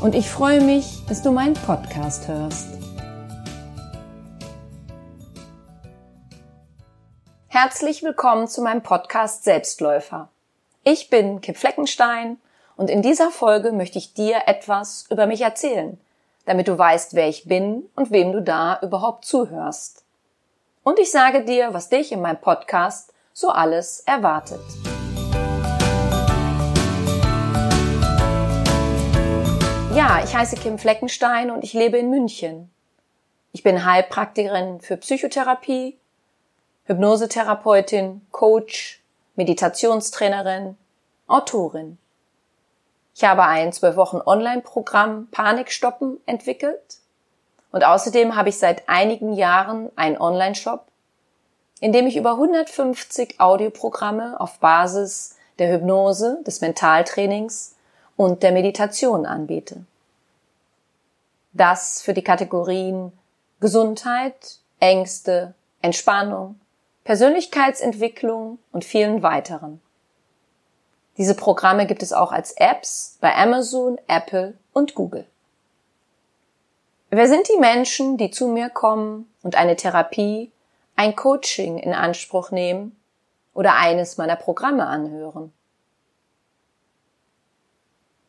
und 0.00 0.14
ich 0.14 0.30
freue 0.30 0.60
mich, 0.60 1.04
dass 1.08 1.22
du 1.22 1.30
meinen 1.30 1.54
Podcast 1.54 2.26
hörst. 2.26 2.68
Herzlich 7.48 8.02
willkommen 8.02 8.48
zu 8.48 8.62
meinem 8.62 8.82
Podcast 8.82 9.44
Selbstläufer. 9.44 10.28
Ich 10.84 11.10
bin 11.10 11.40
Kim 11.40 11.54
Fleckenstein 11.54 12.38
und 12.76 12.88
in 12.88 13.02
dieser 13.02 13.30
Folge 13.30 13.72
möchte 13.72 13.98
ich 13.98 14.14
dir 14.14 14.42
etwas 14.46 15.06
über 15.10 15.26
mich 15.26 15.42
erzählen, 15.42 16.00
damit 16.46 16.68
du 16.68 16.78
weißt, 16.78 17.14
wer 17.14 17.28
ich 17.28 17.44
bin 17.44 17.84
und 17.96 18.10
wem 18.10 18.32
du 18.32 18.40
da 18.40 18.78
überhaupt 18.80 19.26
zuhörst. 19.26 20.04
Und 20.82 20.98
ich 20.98 21.10
sage 21.10 21.44
dir, 21.44 21.74
was 21.74 21.90
dich 21.90 22.12
in 22.12 22.22
meinem 22.22 22.40
Podcast 22.40 23.12
so 23.34 23.50
alles 23.50 24.00
erwartet. 24.06 24.60
Ja, 30.00 30.22
ich 30.24 30.34
heiße 30.34 30.56
Kim 30.56 30.78
Fleckenstein 30.78 31.50
und 31.50 31.62
ich 31.62 31.74
lebe 31.74 31.98
in 31.98 32.08
München. 32.08 32.70
Ich 33.52 33.62
bin 33.62 33.84
Heilpraktikerin 33.84 34.80
für 34.80 34.96
Psychotherapie, 34.96 35.98
Hypnosetherapeutin, 36.84 38.22
Coach, 38.30 39.02
Meditationstrainerin, 39.36 40.78
Autorin. 41.26 41.98
Ich 43.14 43.24
habe 43.24 43.42
ein 43.42 43.74
zwölf 43.74 43.96
Wochen 43.96 44.22
Online-Programm 44.24 45.28
Panikstoppen 45.32 46.16
entwickelt 46.24 46.96
und 47.70 47.84
außerdem 47.84 48.36
habe 48.36 48.48
ich 48.48 48.58
seit 48.58 48.88
einigen 48.88 49.34
Jahren 49.34 49.90
einen 49.96 50.16
Online-Shop, 50.16 50.86
in 51.80 51.92
dem 51.92 52.06
ich 52.06 52.16
über 52.16 52.30
150 52.30 53.38
Audioprogramme 53.38 54.40
auf 54.40 54.60
Basis 54.60 55.36
der 55.58 55.70
Hypnose, 55.70 56.42
des 56.46 56.62
Mentaltrainings 56.62 57.74
und 58.16 58.42
der 58.42 58.52
Meditation 58.52 59.26
anbiete. 59.26 59.84
Das 61.52 62.00
für 62.02 62.14
die 62.14 62.24
Kategorien 62.24 63.12
Gesundheit, 63.60 64.60
Ängste, 64.78 65.54
Entspannung, 65.82 66.60
Persönlichkeitsentwicklung 67.04 68.58
und 68.72 68.84
vielen 68.84 69.22
weiteren. 69.22 69.80
Diese 71.18 71.34
Programme 71.34 71.86
gibt 71.86 72.02
es 72.02 72.12
auch 72.12 72.32
als 72.32 72.52
Apps 72.52 73.18
bei 73.20 73.34
Amazon, 73.34 73.98
Apple 74.06 74.54
und 74.72 74.94
Google. 74.94 75.26
Wer 77.10 77.28
sind 77.28 77.48
die 77.48 77.58
Menschen, 77.58 78.16
die 78.16 78.30
zu 78.30 78.46
mir 78.46 78.70
kommen 78.70 79.30
und 79.42 79.56
eine 79.56 79.76
Therapie, 79.76 80.52
ein 80.96 81.16
Coaching 81.16 81.78
in 81.78 81.92
Anspruch 81.92 82.52
nehmen 82.52 82.96
oder 83.52 83.74
eines 83.74 84.16
meiner 84.16 84.36
Programme 84.36 84.86
anhören? 84.86 85.52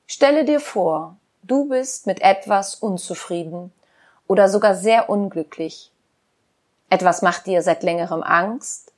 Stelle 0.08 0.44
dir 0.44 0.60
vor, 0.60 1.16
du 1.44 1.70
bist 1.70 2.08
mit 2.08 2.22
etwas 2.22 2.76
unzufrieden 2.76 3.72
oder 4.28 4.50
sogar 4.50 4.76
sehr 4.76 5.10
unglücklich. 5.10 5.92
Etwas 6.90 7.22
macht 7.22 7.46
dir 7.48 7.62
seit 7.62 7.84
längerem 7.84 8.24
Angst 8.24 8.92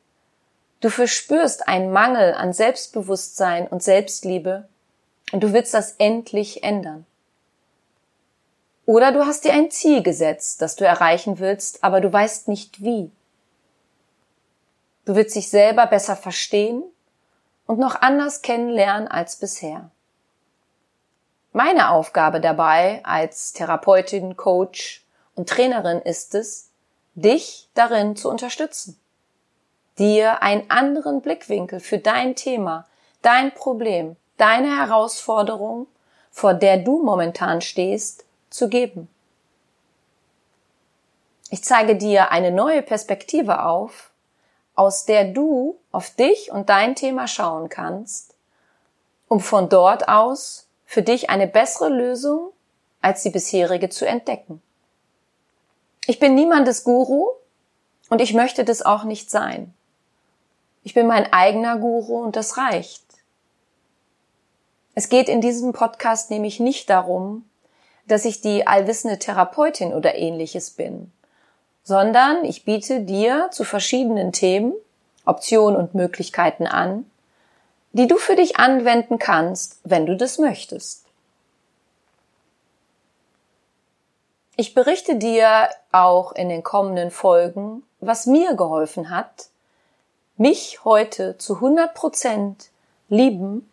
Du 0.84 0.90
verspürst 0.90 1.70
einen 1.70 1.94
Mangel 1.94 2.34
an 2.34 2.52
Selbstbewusstsein 2.52 3.70
und 3.70 3.82
Selbstliebe 3.82 4.68
und 5.32 5.42
du 5.42 5.54
willst 5.54 5.74
das 5.74 5.94
endlich 5.98 6.62
ändern. 6.62 7.06
Oder 8.86 9.14
du 9.14 9.26
hast 9.26 9.46
dir 9.46 9.54
ein 9.54 9.72
Ziel 9.72 10.04
gesetzt, 10.04 10.62
das 10.62 10.76
du 10.76 10.86
erreichen 10.86 11.40
willst, 11.40 11.86
aber 11.86 12.02
du 12.02 12.12
weißt 12.12 12.50
nicht 12.50 12.84
wie. 12.84 13.10
Du 15.06 15.16
willst 15.16 15.38
dich 15.38 15.50
selber 15.50 15.88
besser 15.88 16.18
verstehen 16.18 16.84
und 17.66 17.80
noch 17.80 18.02
anders 18.02 18.42
kennenlernen 18.42 19.08
als 19.08 19.38
bisher. 19.38 19.90
Meine 21.54 21.92
Aufgabe 21.92 22.42
dabei 22.42 23.02
als 23.04 23.54
Therapeutin, 23.54 24.36
Coach 24.36 25.06
und 25.36 25.48
Trainerin 25.48 26.00
ist 26.00 26.36
es, 26.36 26.72
dich 27.16 27.70
darin 27.74 28.16
zu 28.16 28.30
unterstützen 28.30 29.00
dir 29.98 30.42
einen 30.42 30.70
anderen 30.70 31.22
Blickwinkel 31.22 31.80
für 31.80 32.00
dein 32.00 32.36
Thema, 32.36 32.88
dein 33.22 33.54
Problem, 33.54 34.16
deine 34.38 34.78
Herausforderung, 34.78 35.88
vor 36.32 36.54
der 36.54 36.78
du 36.78 37.04
momentan 37.04 37.62
stehst, 37.62 38.26
zu 38.50 38.70
geben. 38.70 39.08
Ich 41.50 41.64
zeige 41.64 41.96
dir 41.96 42.32
eine 42.32 42.52
neue 42.52 42.82
Perspektive 42.82 43.64
auf, 43.66 44.12
aus 44.76 45.06
der 45.06 45.26
du 45.26 45.78
auf 45.92 46.10
dich 46.10 46.52
und 46.52 46.70
dein 46.70 46.96
Thema 46.96 47.28
schauen 47.28 47.70
kannst, 47.70 48.34
um 49.28 49.40
von 49.40 49.70
dort 49.70 50.08
aus 50.08 50.63
für 50.94 51.02
dich 51.02 51.32
eine 51.32 51.48
bessere 51.48 51.90
Lösung 51.90 52.52
als 53.02 53.24
die 53.24 53.32
bisherige 53.32 53.90
zu 53.90 54.06
entdecken. 54.06 54.62
Ich 56.06 56.20
bin 56.20 56.36
niemandes 56.36 56.84
Guru 56.84 57.30
und 58.12 58.22
ich 58.22 58.36
möchte 58.36 58.64
das 58.64 58.84
auch 58.84 59.04
nicht 59.04 59.32
sein. 59.32 59.74
Ich 60.84 60.94
bin 60.94 61.08
mein 61.08 61.34
eigener 61.34 61.80
Guru 61.80 62.22
und 62.22 62.36
das 62.36 62.58
reicht. 62.58 63.02
Es 64.94 65.10
geht 65.10 65.30
in 65.30 65.42
diesem 65.42 65.74
Podcast 65.74 66.30
nämlich 66.30 66.60
nicht 66.60 66.92
darum, 66.92 67.50
dass 68.08 68.24
ich 68.24 68.42
die 68.42 68.68
allwissende 68.68 69.18
Therapeutin 69.18 69.96
oder 69.96 70.14
ähnliches 70.14 70.70
bin, 70.70 71.12
sondern 71.84 72.46
ich 72.46 72.66
biete 72.66 73.02
dir 73.02 73.50
zu 73.52 73.64
verschiedenen 73.64 74.32
Themen 74.32 74.74
Optionen 75.26 75.76
und 75.76 75.96
Möglichkeiten 75.96 76.68
an, 76.68 77.10
die 77.94 78.08
du 78.08 78.18
für 78.18 78.36
dich 78.36 78.58
anwenden 78.58 79.20
kannst, 79.20 79.80
wenn 79.84 80.06
du 80.06 80.18
das 80.18 80.40
möchtest. 80.40 81.06
Ich 84.56 84.74
berichte 84.74 85.16
dir 85.16 85.70
auch 85.92 86.32
in 86.34 86.50
den 86.50 86.64
kommenden 86.64 87.10
Folgen, 87.10 87.84
was 88.00 88.26
mir 88.26 88.56
geholfen 88.56 89.10
hat, 89.10 89.50
mich 90.38 90.84
heute 90.84 91.38
zu 91.38 91.56
100 91.56 91.94
Prozent 91.94 92.70
lieben 93.10 93.70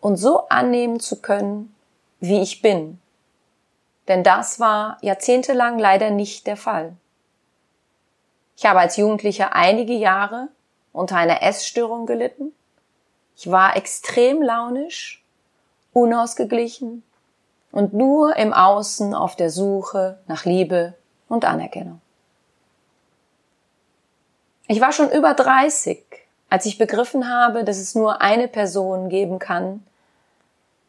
und 0.00 0.16
so 0.16 0.48
annehmen 0.48 1.00
zu 1.00 1.20
können, 1.20 1.74
wie 2.20 2.40
ich 2.40 2.62
bin. 2.62 3.00
Denn 4.08 4.22
das 4.22 4.60
war 4.60 4.98
jahrzehntelang 5.00 5.78
leider 5.78 6.10
nicht 6.10 6.46
der 6.46 6.56
Fall. 6.56 6.96
Ich 8.56 8.64
habe 8.64 8.80
als 8.80 8.96
Jugendlicher 8.96 9.54
einige 9.54 9.94
Jahre 9.94 10.48
unter 10.92 11.16
einer 11.16 11.42
Essstörung 11.42 12.06
gelitten. 12.06 12.54
Ich 13.36 13.50
war 13.50 13.76
extrem 13.76 14.42
launisch, 14.42 15.22
unausgeglichen 15.92 17.02
und 17.70 17.92
nur 17.92 18.36
im 18.36 18.52
Außen 18.52 19.14
auf 19.14 19.36
der 19.36 19.50
Suche 19.50 20.18
nach 20.26 20.44
Liebe 20.44 20.94
und 21.28 21.44
Anerkennung. 21.44 22.00
Ich 24.68 24.80
war 24.80 24.92
schon 24.92 25.10
über 25.10 25.34
30, 25.34 26.02
als 26.48 26.66
ich 26.66 26.78
begriffen 26.78 27.28
habe, 27.28 27.62
dass 27.62 27.78
es 27.78 27.94
nur 27.94 28.20
eine 28.20 28.48
Person 28.48 29.08
geben 29.08 29.38
kann, 29.38 29.86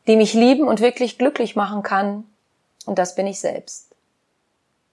die 0.08 0.16
mich 0.16 0.34
lieben 0.34 0.68
und 0.68 0.80
wirklich 0.80 1.18
glücklich 1.18 1.56
machen 1.56 1.84
kann, 1.84 2.24
und 2.86 2.98
das 2.98 3.16
bin 3.16 3.28
ich 3.28 3.42
selbst. 3.42 3.94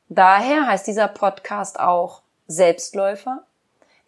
Daher 0.08 0.66
heißt 0.66 0.86
dieser 0.86 1.06
Podcast 1.06 1.78
auch 1.78 2.22
Selbstläufer, 2.48 3.44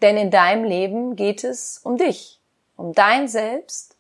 denn 0.03 0.17
in 0.17 0.31
deinem 0.31 0.65
Leben 0.65 1.15
geht 1.17 1.45
es 1.45 1.79
um 1.83 1.97
dich, 1.97 2.41
um 2.77 2.93
dein 2.93 3.29
Selbst 3.29 3.97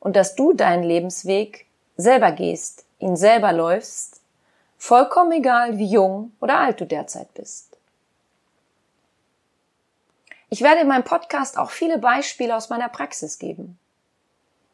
und 0.00 0.16
dass 0.16 0.34
du 0.34 0.52
deinen 0.52 0.82
Lebensweg 0.82 1.66
selber 1.96 2.32
gehst, 2.32 2.84
ihn 2.98 3.16
selber 3.16 3.52
läufst, 3.52 4.20
vollkommen 4.78 5.32
egal, 5.32 5.78
wie 5.78 5.86
jung 5.86 6.32
oder 6.40 6.58
alt 6.58 6.80
du 6.80 6.86
derzeit 6.86 7.32
bist. 7.34 7.76
Ich 10.50 10.62
werde 10.62 10.82
in 10.82 10.88
meinem 10.88 11.04
Podcast 11.04 11.58
auch 11.58 11.70
viele 11.70 11.98
Beispiele 11.98 12.54
aus 12.54 12.68
meiner 12.68 12.88
Praxis 12.88 13.38
geben. 13.38 13.78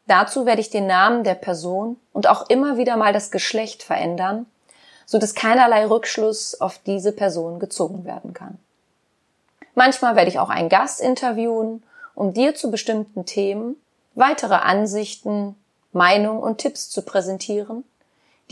Dazu 0.07 0.45
werde 0.45 0.61
ich 0.61 0.69
den 0.69 0.87
Namen 0.87 1.23
der 1.23 1.35
Person 1.35 1.97
und 2.11 2.27
auch 2.27 2.49
immer 2.49 2.77
wieder 2.77 2.97
mal 2.97 3.13
das 3.13 3.31
Geschlecht 3.31 3.81
verändern, 3.81 4.45
so 5.05 5.17
dass 5.17 5.33
keinerlei 5.33 5.85
Rückschluss 5.85 6.59
auf 6.59 6.77
diese 6.79 7.11
Person 7.11 7.59
gezogen 7.59 8.05
werden 8.05 8.33
kann. 8.33 8.59
Manchmal 9.73 10.15
werde 10.15 10.29
ich 10.29 10.39
auch 10.39 10.49
einen 10.49 10.69
Gast 10.69 10.99
interviewen, 10.99 11.83
um 12.21 12.35
dir 12.35 12.53
zu 12.53 12.69
bestimmten 12.69 13.25
Themen 13.25 13.77
weitere 14.13 14.53
Ansichten, 14.53 15.55
Meinungen 15.91 16.43
und 16.43 16.59
Tipps 16.59 16.87
zu 16.87 17.01
präsentieren, 17.01 17.83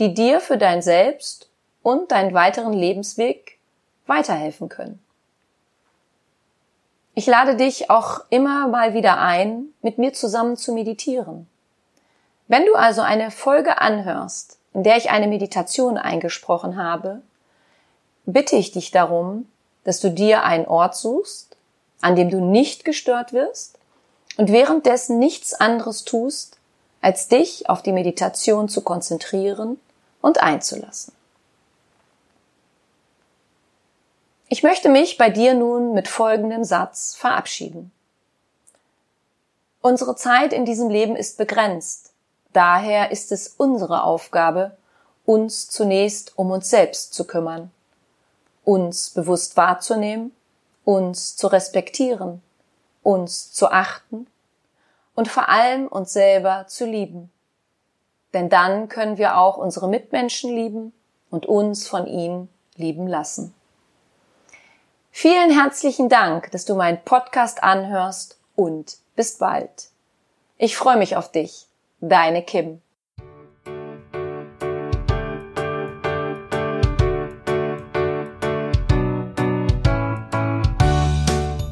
die 0.00 0.12
dir 0.12 0.40
für 0.40 0.58
dein 0.58 0.82
Selbst 0.82 1.48
und 1.84 2.10
deinen 2.10 2.34
weiteren 2.34 2.72
Lebensweg 2.72 3.60
weiterhelfen 4.08 4.68
können. 4.68 4.98
Ich 7.14 7.26
lade 7.26 7.54
dich 7.54 7.90
auch 7.90 8.22
immer 8.28 8.66
mal 8.66 8.92
wieder 8.92 9.20
ein, 9.20 9.66
mit 9.82 9.98
mir 9.98 10.12
zusammen 10.14 10.56
zu 10.56 10.72
meditieren. 10.72 11.46
Wenn 12.48 12.66
du 12.66 12.74
also 12.74 13.02
eine 13.02 13.30
Folge 13.30 13.80
anhörst, 13.80 14.58
in 14.74 14.82
der 14.82 14.96
ich 14.96 15.10
eine 15.10 15.28
Meditation 15.28 15.96
eingesprochen 15.96 16.76
habe, 16.76 17.22
bitte 18.26 18.56
ich 18.56 18.72
dich 18.72 18.90
darum, 18.90 19.46
dass 19.84 20.00
du 20.00 20.10
dir 20.10 20.42
einen 20.42 20.66
Ort 20.66 20.96
suchst, 20.96 21.49
an 22.00 22.16
dem 22.16 22.30
du 22.30 22.40
nicht 22.40 22.84
gestört 22.84 23.32
wirst 23.32 23.78
und 24.36 24.50
währenddessen 24.50 25.18
nichts 25.18 25.54
anderes 25.54 26.04
tust, 26.04 26.56
als 27.00 27.28
dich 27.28 27.68
auf 27.68 27.82
die 27.82 27.92
Meditation 27.92 28.68
zu 28.68 28.82
konzentrieren 28.82 29.78
und 30.20 30.42
einzulassen. 30.42 31.14
Ich 34.48 34.62
möchte 34.62 34.88
mich 34.88 35.16
bei 35.16 35.30
dir 35.30 35.54
nun 35.54 35.94
mit 35.94 36.08
folgendem 36.08 36.64
Satz 36.64 37.14
verabschieden. 37.14 37.92
Unsere 39.80 40.16
Zeit 40.16 40.52
in 40.52 40.64
diesem 40.64 40.90
Leben 40.90 41.16
ist 41.16 41.38
begrenzt. 41.38 42.12
Daher 42.52 43.12
ist 43.12 43.32
es 43.32 43.54
unsere 43.56 44.02
Aufgabe, 44.02 44.76
uns 45.24 45.68
zunächst 45.68 46.36
um 46.36 46.50
uns 46.50 46.68
selbst 46.68 47.14
zu 47.14 47.24
kümmern, 47.24 47.70
uns 48.64 49.10
bewusst 49.10 49.56
wahrzunehmen, 49.56 50.32
uns 50.84 51.36
zu 51.36 51.46
respektieren, 51.46 52.42
uns 53.02 53.52
zu 53.52 53.70
achten 53.70 54.26
und 55.14 55.28
vor 55.28 55.48
allem 55.48 55.86
uns 55.86 56.12
selber 56.12 56.66
zu 56.66 56.86
lieben. 56.86 57.30
Denn 58.32 58.48
dann 58.48 58.88
können 58.88 59.18
wir 59.18 59.38
auch 59.38 59.56
unsere 59.56 59.88
Mitmenschen 59.88 60.54
lieben 60.54 60.92
und 61.30 61.46
uns 61.46 61.88
von 61.88 62.06
ihnen 62.06 62.48
lieben 62.76 63.06
lassen. 63.06 63.54
Vielen 65.10 65.50
herzlichen 65.50 66.08
Dank, 66.08 66.50
dass 66.52 66.64
du 66.64 66.74
meinen 66.74 67.02
Podcast 67.04 67.62
anhörst 67.62 68.38
und 68.54 68.98
bis 69.16 69.38
bald. 69.38 69.88
Ich 70.56 70.76
freue 70.76 70.96
mich 70.96 71.16
auf 71.16 71.30
dich. 71.32 71.66
Deine 72.00 72.42
Kim. 72.42 72.80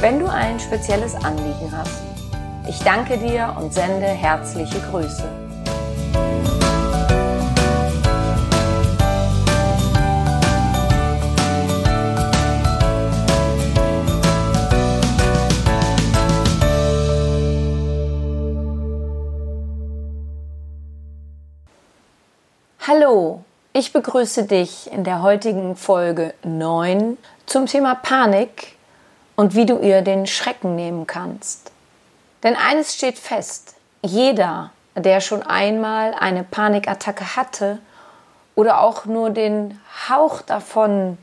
wenn 0.00 0.18
du 0.18 0.26
ein 0.26 0.58
spezielles 0.58 1.14
Anliegen 1.14 1.70
hast. 1.76 2.02
Ich 2.66 2.78
danke 2.80 3.18
dir 3.18 3.54
und 3.58 3.74
sende 3.74 4.06
herzliche 4.06 4.80
Grüße. 4.90 5.24
Hallo, 22.86 23.44
ich 23.74 23.92
begrüße 23.92 24.46
dich 24.46 24.90
in 24.90 25.04
der 25.04 25.20
heutigen 25.20 25.76
Folge 25.76 26.32
9 26.42 27.18
zum 27.44 27.66
Thema 27.66 27.94
Panik 27.94 28.79
und 29.40 29.54
wie 29.54 29.64
du 29.64 29.78
ihr 29.78 30.02
den 30.02 30.26
Schrecken 30.26 30.76
nehmen 30.76 31.06
kannst. 31.06 31.72
Denn 32.42 32.56
eines 32.56 32.94
steht 32.94 33.18
fest, 33.18 33.74
jeder, 34.02 34.70
der 34.94 35.22
schon 35.22 35.42
einmal 35.42 36.12
eine 36.12 36.44
Panikattacke 36.44 37.36
hatte 37.36 37.78
oder 38.54 38.82
auch 38.82 39.06
nur 39.06 39.30
den 39.30 39.80
Hauch 40.10 40.42
davon 40.42 41.16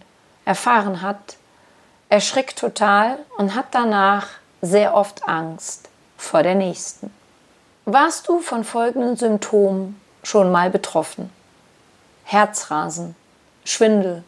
erfahren 0.45 1.03
hat, 1.03 1.37
erschrickt 2.09 2.57
total 2.57 3.19
und 3.37 3.53
hat 3.53 3.67
danach 3.69 4.29
sehr 4.63 4.95
oft 4.95 5.27
Angst 5.27 5.87
vor 6.17 6.41
der 6.41 6.55
nächsten. 6.55 7.13
Warst 7.85 8.27
du 8.27 8.39
von 8.39 8.63
folgenden 8.63 9.15
Symptomen 9.15 10.01
schon 10.23 10.51
mal 10.51 10.71
betroffen? 10.71 11.29
Herzrasen, 12.23 13.15
Schwindel, 13.63 14.23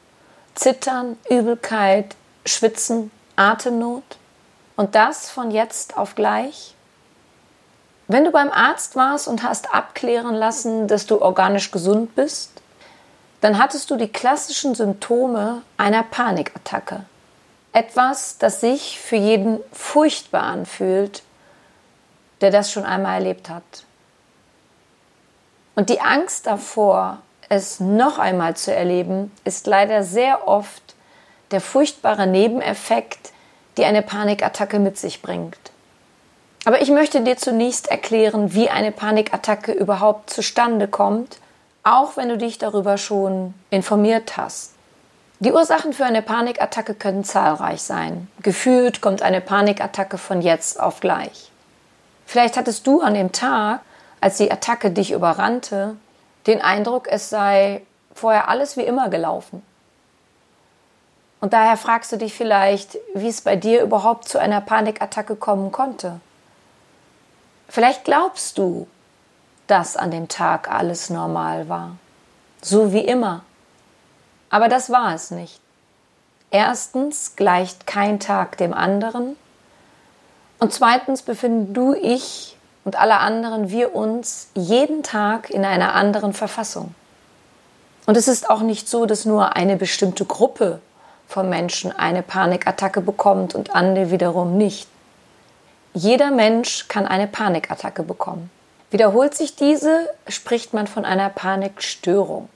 Zittern, 0.54 1.18
Übelkeit, 1.28 2.16
Schwitzen, 2.46 3.10
Atemnot? 3.40 4.04
Und 4.76 4.96
das 4.96 5.30
von 5.30 5.52
jetzt 5.52 5.98
auf 5.98 6.16
gleich? 6.16 6.76
Wenn 8.08 8.26
du 8.26 8.32
beim 8.32 8.52
Arzt 8.52 8.96
warst 8.96 9.28
und 9.28 9.44
hast 9.44 9.74
abklären 9.74 10.36
lassen, 10.36 10.88
dass 10.88 11.06
du 11.06 11.22
organisch 11.22 11.72
gesund 11.72 12.16
bist, 12.16 12.62
dann 13.42 13.58
hattest 13.58 13.90
du 13.92 13.96
die 13.96 14.12
klassischen 14.12 14.76
Symptome 14.76 15.62
einer 15.78 16.04
Panikattacke. 16.04 17.06
Etwas, 17.72 18.38
das 18.40 18.62
sich 18.62 19.00
für 19.00 19.16
jeden 19.16 19.60
furchtbar 19.72 20.44
anfühlt, 20.44 21.24
der 22.42 22.52
das 22.52 22.72
schon 22.72 22.84
einmal 22.84 23.16
erlebt 23.16 23.50
hat. 23.50 23.86
Und 25.76 25.90
die 25.90 26.02
Angst 26.02 26.48
davor, 26.48 27.20
es 27.48 27.80
noch 27.80 28.18
einmal 28.18 28.58
zu 28.58 28.74
erleben, 28.74 29.32
ist 29.46 29.68
leider 29.68 30.04
sehr 30.04 30.48
oft 30.48 30.89
der 31.52 31.62
furchtbare 31.62 32.28
Nebeneffekt, 32.28 33.32
die 33.78 33.86
eine 33.86 34.02
Panikattacke 34.02 34.80
mit 34.80 34.98
sich 34.98 35.22
bringt. 35.22 35.58
Aber 36.66 36.82
ich 36.82 36.90
möchte 36.90 37.22
dir 37.22 37.38
zunächst 37.38 37.90
erklären, 37.90 38.54
wie 38.54 38.70
eine 38.70 38.92
Panikattacke 38.92 39.72
überhaupt 39.72 40.30
zustande 40.30 40.88
kommt, 40.88 41.38
auch 41.84 42.18
wenn 42.18 42.30
du 42.30 42.38
dich 42.38 42.58
darüber 42.58 42.98
schon 42.98 43.54
informiert 43.70 44.38
hast. 44.38 44.74
Die 45.40 45.54
Ursachen 45.54 45.94
für 45.94 46.04
eine 46.04 46.22
Panikattacke 46.22 46.94
können 46.94 47.24
zahlreich 47.24 47.82
sein. 47.82 48.28
Gefühlt 48.44 49.00
kommt 49.00 49.22
eine 49.22 49.40
Panikattacke 49.40 50.18
von 50.18 50.42
jetzt 50.42 50.80
auf 50.80 51.00
gleich. 51.00 51.50
Vielleicht 52.26 52.58
hattest 52.58 52.86
du 52.86 53.02
an 53.02 53.14
dem 53.14 53.32
Tag, 53.32 53.80
als 54.20 54.38
die 54.38 54.52
Attacke 54.52 54.92
dich 54.92 55.12
überrannte, 55.12 55.96
den 56.46 56.62
Eindruck, 56.62 57.08
es 57.10 57.30
sei 57.30 57.82
vorher 58.14 58.50
alles 58.50 58.76
wie 58.76 58.84
immer 58.84 59.10
gelaufen. 59.10 59.64
Und 61.42 61.54
daher 61.54 61.78
fragst 61.78 62.12
du 62.12 62.18
dich 62.18 62.34
vielleicht, 62.34 62.98
wie 63.14 63.30
es 63.30 63.42
bei 63.42 63.56
dir 63.56 63.82
überhaupt 63.82 64.28
zu 64.28 64.40
einer 64.40 64.62
Panikattacke 64.62 65.36
kommen 65.36 65.72
konnte. 65.72 66.20
Vielleicht 67.70 68.04
glaubst 68.04 68.58
du, 68.58 68.88
dass 69.68 69.96
an 69.96 70.12
dem 70.12 70.28
Tag 70.28 70.70
alles 70.70 71.10
normal 71.10 71.70
war, 71.70 71.96
so 72.62 72.92
wie 72.92 73.06
immer. 73.06 73.44
Aber 74.50 74.68
das 74.68 74.90
war 74.90 75.14
es 75.14 75.32
nicht. 75.32 75.62
Erstens 76.52 77.36
gleicht 77.36 77.86
kein 77.86 78.20
Tag 78.20 78.58
dem 78.58 78.74
anderen 78.74 79.38
und 80.60 80.74
zweitens 80.74 81.22
befinden 81.22 81.74
du, 81.74 81.94
ich 81.94 82.58
und 82.84 83.00
alle 83.00 83.20
anderen, 83.20 83.70
wir 83.70 83.96
uns 83.96 84.50
jeden 84.56 85.04
Tag 85.04 85.50
in 85.50 85.64
einer 85.64 85.94
anderen 85.94 86.34
Verfassung. 86.34 86.96
Und 88.08 88.18
es 88.18 88.28
ist 88.28 88.50
auch 88.50 88.62
nicht 88.62 88.90
so, 88.90 89.06
dass 89.06 89.26
nur 89.26 89.56
eine 89.56 89.78
bestimmte 89.78 90.26
Gruppe 90.26 90.82
von 91.30 91.48
Menschen 91.48 91.92
eine 91.92 92.24
Panikattacke 92.24 93.02
bekommt 93.02 93.54
und 93.54 93.76
andere 93.76 94.10
wiederum 94.10 94.58
nicht. 94.58 94.90
Jeder 95.94 96.32
Mensch 96.32 96.88
kann 96.88 97.06
eine 97.06 97.28
Panikattacke 97.28 98.02
bekommen. 98.02 98.50
Wiederholt 98.90 99.36
sich 99.36 99.56
diese, 99.56 100.10
spricht 100.28 100.74
man 100.74 100.88
von 100.88 101.06
einer 101.06 101.30
Panikstörung. 101.30 102.50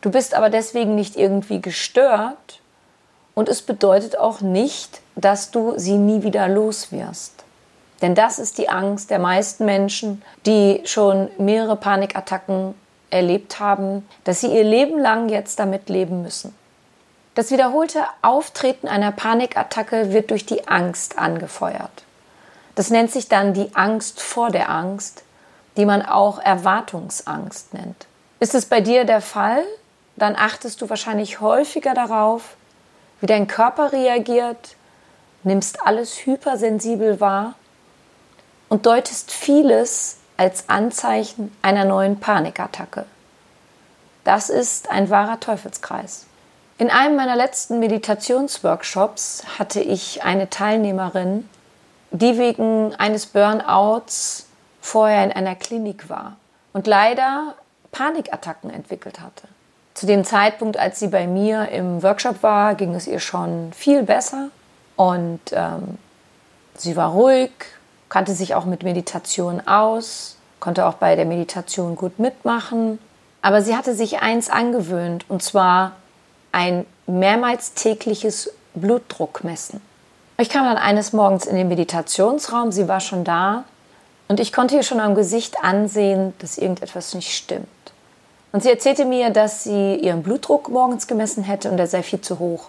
Du 0.00 0.10
bist 0.10 0.34
aber 0.34 0.50
deswegen 0.50 0.96
nicht 0.96 1.14
irgendwie 1.14 1.62
gestört 1.62 2.60
und 3.34 3.48
es 3.48 3.62
bedeutet 3.62 4.18
auch 4.18 4.40
nicht, 4.40 5.00
dass 5.14 5.52
du 5.52 5.74
sie 5.76 5.96
nie 5.96 6.24
wieder 6.24 6.48
los 6.48 6.90
wirst. 6.90 7.44
Denn 8.02 8.16
das 8.16 8.40
ist 8.40 8.58
die 8.58 8.68
Angst 8.68 9.10
der 9.10 9.20
meisten 9.20 9.64
Menschen, 9.64 10.22
die 10.44 10.82
schon 10.84 11.28
mehrere 11.38 11.76
Panikattacken 11.76 12.74
erlebt 13.10 13.60
haben, 13.60 14.08
dass 14.24 14.40
sie 14.40 14.48
ihr 14.48 14.64
Leben 14.64 14.98
lang 14.98 15.28
jetzt 15.28 15.60
damit 15.60 15.88
leben 15.88 16.22
müssen. 16.22 16.52
Das 17.38 17.52
wiederholte 17.52 18.04
Auftreten 18.20 18.88
einer 18.88 19.12
Panikattacke 19.12 20.12
wird 20.12 20.32
durch 20.32 20.44
die 20.44 20.66
Angst 20.66 21.18
angefeuert. 21.18 22.02
Das 22.74 22.90
nennt 22.90 23.12
sich 23.12 23.28
dann 23.28 23.54
die 23.54 23.76
Angst 23.76 24.20
vor 24.20 24.50
der 24.50 24.70
Angst, 24.70 25.22
die 25.76 25.86
man 25.86 26.02
auch 26.02 26.40
Erwartungsangst 26.40 27.74
nennt. 27.74 28.08
Ist 28.40 28.56
es 28.56 28.66
bei 28.66 28.80
dir 28.80 29.04
der 29.04 29.20
Fall, 29.20 29.62
dann 30.16 30.34
achtest 30.34 30.82
du 30.82 30.90
wahrscheinlich 30.90 31.40
häufiger 31.40 31.94
darauf, 31.94 32.56
wie 33.20 33.26
dein 33.26 33.46
Körper 33.46 33.92
reagiert, 33.92 34.74
nimmst 35.44 35.86
alles 35.86 36.26
hypersensibel 36.26 37.20
wahr 37.20 37.54
und 38.68 38.84
deutest 38.84 39.30
vieles 39.30 40.16
als 40.36 40.68
Anzeichen 40.68 41.56
einer 41.62 41.84
neuen 41.84 42.18
Panikattacke. 42.18 43.06
Das 44.24 44.50
ist 44.50 44.90
ein 44.90 45.08
wahrer 45.08 45.38
Teufelskreis. 45.38 46.27
In 46.80 46.90
einem 46.90 47.16
meiner 47.16 47.34
letzten 47.34 47.80
Meditationsworkshops 47.80 49.42
hatte 49.58 49.80
ich 49.80 50.22
eine 50.22 50.48
Teilnehmerin, 50.48 51.48
die 52.12 52.38
wegen 52.38 52.94
eines 52.94 53.26
Burnouts 53.26 54.46
vorher 54.80 55.24
in 55.24 55.32
einer 55.32 55.56
Klinik 55.56 56.08
war 56.08 56.36
und 56.72 56.86
leider 56.86 57.54
Panikattacken 57.90 58.70
entwickelt 58.70 59.18
hatte. 59.18 59.48
Zu 59.94 60.06
dem 60.06 60.22
Zeitpunkt, 60.22 60.76
als 60.78 61.00
sie 61.00 61.08
bei 61.08 61.26
mir 61.26 61.68
im 61.70 62.00
Workshop 62.04 62.44
war, 62.44 62.76
ging 62.76 62.94
es 62.94 63.08
ihr 63.08 63.18
schon 63.18 63.72
viel 63.72 64.04
besser 64.04 64.50
und 64.94 65.40
ähm, 65.50 65.98
sie 66.76 66.94
war 66.94 67.10
ruhig, 67.10 67.50
kannte 68.08 68.34
sich 68.34 68.54
auch 68.54 68.66
mit 68.66 68.84
Meditation 68.84 69.66
aus, 69.66 70.36
konnte 70.60 70.86
auch 70.86 70.94
bei 70.94 71.16
der 71.16 71.24
Meditation 71.24 71.96
gut 71.96 72.20
mitmachen. 72.20 73.00
Aber 73.42 73.62
sie 73.62 73.76
hatte 73.76 73.94
sich 73.94 74.20
eins 74.20 74.48
angewöhnt, 74.48 75.24
und 75.28 75.42
zwar 75.42 75.92
ein 76.52 76.86
mehrmals 77.06 77.74
tägliches 77.74 78.52
Blutdruckmessen. 78.74 79.80
Ich 80.38 80.50
kam 80.50 80.64
dann 80.64 80.76
eines 80.76 81.12
Morgens 81.12 81.46
in 81.46 81.56
den 81.56 81.68
Meditationsraum, 81.68 82.70
sie 82.70 82.86
war 82.86 83.00
schon 83.00 83.24
da 83.24 83.64
und 84.28 84.40
ich 84.40 84.52
konnte 84.52 84.76
ihr 84.76 84.82
schon 84.82 85.00
am 85.00 85.14
Gesicht 85.14 85.64
ansehen, 85.64 86.32
dass 86.38 86.58
irgendetwas 86.58 87.14
nicht 87.14 87.34
stimmt. 87.34 87.66
Und 88.52 88.62
sie 88.62 88.70
erzählte 88.70 89.04
mir, 89.04 89.30
dass 89.30 89.64
sie 89.64 89.96
ihren 89.96 90.22
Blutdruck 90.22 90.68
morgens 90.68 91.06
gemessen 91.06 91.42
hätte 91.42 91.70
und 91.70 91.76
der 91.76 91.86
sei 91.86 92.02
viel 92.02 92.20
zu 92.20 92.38
hoch. 92.38 92.68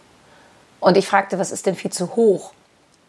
Und 0.80 0.98
ich 0.98 1.08
fragte, 1.08 1.40
was 1.40 1.52
ist 1.52 1.66
denn 1.66 1.76
viel 1.76 1.92
zu 1.92 2.16
hoch? 2.16 2.52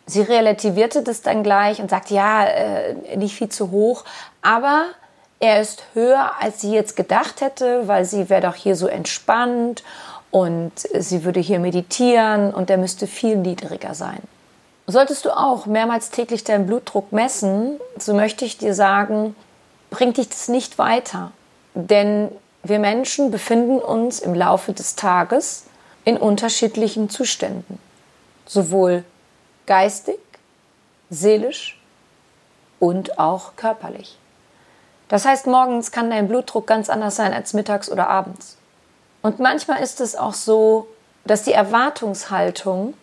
Sie 0.06 0.22
relativierte 0.22 1.02
das 1.02 1.22
dann 1.22 1.42
gleich 1.42 1.80
und 1.80 1.88
sagte, 1.90 2.14
ja, 2.14 2.44
äh, 2.44 3.16
nicht 3.16 3.34
viel 3.34 3.48
zu 3.48 3.70
hoch, 3.70 4.04
aber 4.42 4.86
er 5.38 5.60
ist 5.60 5.84
höher, 5.94 6.32
als 6.40 6.60
sie 6.60 6.72
jetzt 6.72 6.96
gedacht 6.96 7.40
hätte, 7.40 7.88
weil 7.88 8.04
sie 8.04 8.28
wäre 8.28 8.42
doch 8.42 8.54
hier 8.54 8.76
so 8.76 8.88
entspannt 8.88 9.82
und 10.30 10.72
sie 10.76 11.24
würde 11.24 11.40
hier 11.40 11.58
meditieren 11.58 12.54
und 12.54 12.68
der 12.68 12.78
müsste 12.78 13.06
viel 13.06 13.36
niedriger 13.36 13.94
sein. 13.94 14.20
Solltest 14.86 15.24
du 15.24 15.36
auch 15.36 15.66
mehrmals 15.66 16.10
täglich 16.10 16.44
deinen 16.44 16.66
Blutdruck 16.66 17.12
messen, 17.12 17.78
so 17.96 18.14
möchte 18.14 18.44
ich 18.44 18.58
dir 18.58 18.74
sagen, 18.74 19.36
bringt 19.90 20.16
dich 20.16 20.28
das 20.28 20.48
nicht 20.48 20.78
weiter. 20.78 21.32
Denn 21.74 22.30
wir 22.62 22.78
Menschen 22.78 23.30
befinden 23.30 23.78
uns 23.78 24.20
im 24.20 24.34
Laufe 24.34 24.72
des 24.72 24.96
Tages 24.96 25.66
in 26.04 26.16
unterschiedlichen 26.16 27.08
Zuständen. 27.08 27.78
Sowohl 28.46 29.04
geistig, 29.66 30.18
seelisch 31.08 31.80
und 32.80 33.18
auch 33.18 33.54
körperlich. 33.56 34.18
Das 35.08 35.24
heißt, 35.24 35.46
morgens 35.46 35.92
kann 35.92 36.10
dein 36.10 36.28
Blutdruck 36.28 36.66
ganz 36.66 36.88
anders 36.88 37.16
sein 37.16 37.32
als 37.32 37.52
mittags 37.52 37.90
oder 37.90 38.08
abends. 38.08 38.56
Und 39.22 39.38
manchmal 39.38 39.82
ist 39.82 40.00
es 40.00 40.16
auch 40.16 40.34
so, 40.34 40.88
dass 41.24 41.42
die 41.42 41.52
Erwartungshaltung 41.52 42.94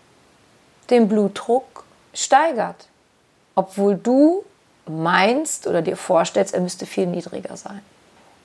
den 0.89 1.07
Blutdruck 1.07 1.83
steigert, 2.13 2.87
obwohl 3.55 3.95
du 3.95 4.43
meinst 4.87 5.67
oder 5.67 5.81
dir 5.81 5.97
vorstellst, 5.97 6.53
er 6.53 6.61
müsste 6.61 6.85
viel 6.85 7.07
niedriger 7.07 7.57
sein. 7.57 7.81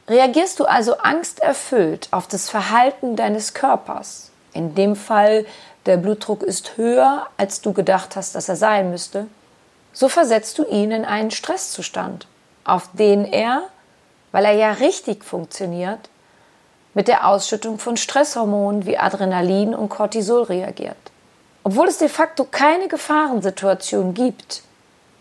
Reagierst 0.08 0.58
du 0.58 0.64
also 0.64 0.98
angsterfüllt 0.98 2.08
auf 2.10 2.26
das 2.26 2.50
Verhalten 2.50 3.16
deines 3.16 3.54
Körpers, 3.54 4.30
in 4.52 4.74
dem 4.74 4.96
Fall 4.96 5.46
der 5.86 5.96
Blutdruck 5.96 6.42
ist 6.42 6.76
höher, 6.76 7.28
als 7.36 7.60
du 7.60 7.72
gedacht 7.72 8.16
hast, 8.16 8.34
dass 8.34 8.48
er 8.48 8.56
sein 8.56 8.90
müsste, 8.90 9.26
so 9.92 10.08
versetzt 10.08 10.58
du 10.58 10.64
ihn 10.64 10.90
in 10.90 11.04
einen 11.04 11.30
Stresszustand, 11.30 12.26
auf 12.64 12.88
den 12.92 13.24
er, 13.24 13.62
weil 14.32 14.44
er 14.44 14.52
ja 14.52 14.72
richtig 14.72 15.24
funktioniert, 15.24 16.08
mit 16.94 17.08
der 17.08 17.26
Ausschüttung 17.26 17.78
von 17.78 17.96
Stresshormonen 17.96 18.86
wie 18.86 18.98
Adrenalin 18.98 19.74
und 19.74 19.88
Cortisol 19.88 20.42
reagiert. 20.42 20.96
Obwohl 21.64 21.88
es 21.88 21.98
de 21.98 22.08
facto 22.08 22.44
keine 22.44 22.88
Gefahrensituation 22.88 24.14
gibt, 24.14 24.62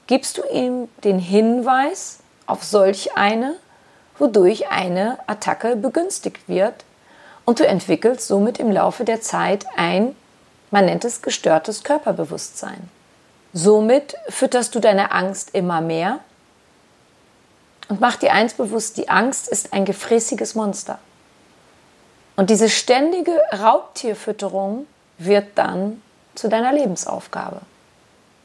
gibst 0.07 0.37
du 0.37 0.43
ihm 0.51 0.89
den 1.03 1.19
Hinweis 1.19 2.19
auf 2.45 2.63
solch 2.63 3.15
eine, 3.15 3.55
wodurch 4.17 4.69
eine 4.69 5.19
Attacke 5.27 5.75
begünstigt 5.75 6.47
wird 6.47 6.83
und 7.45 7.59
du 7.59 7.67
entwickelst 7.67 8.27
somit 8.27 8.59
im 8.59 8.71
Laufe 8.71 9.05
der 9.05 9.21
Zeit 9.21 9.65
ein 9.77 10.15
man 10.71 10.85
nennt 10.85 11.03
es 11.03 11.21
gestörtes 11.21 11.83
Körperbewusstsein. 11.83 12.89
Somit 13.53 14.15
fütterst 14.29 14.73
du 14.73 14.79
deine 14.79 15.11
Angst 15.11 15.49
immer 15.53 15.81
mehr 15.81 16.19
und 17.89 17.99
mach 17.99 18.15
dir 18.15 18.31
eins 18.31 18.53
bewusst, 18.53 18.95
die 18.95 19.09
Angst 19.09 19.49
ist 19.49 19.73
ein 19.73 19.83
gefräßiges 19.83 20.55
Monster. 20.55 20.97
Und 22.41 22.49
diese 22.49 22.69
ständige 22.69 23.39
Raubtierfütterung 23.53 24.87
wird 25.19 25.45
dann 25.53 26.01
zu 26.33 26.49
deiner 26.49 26.73
Lebensaufgabe. 26.73 27.61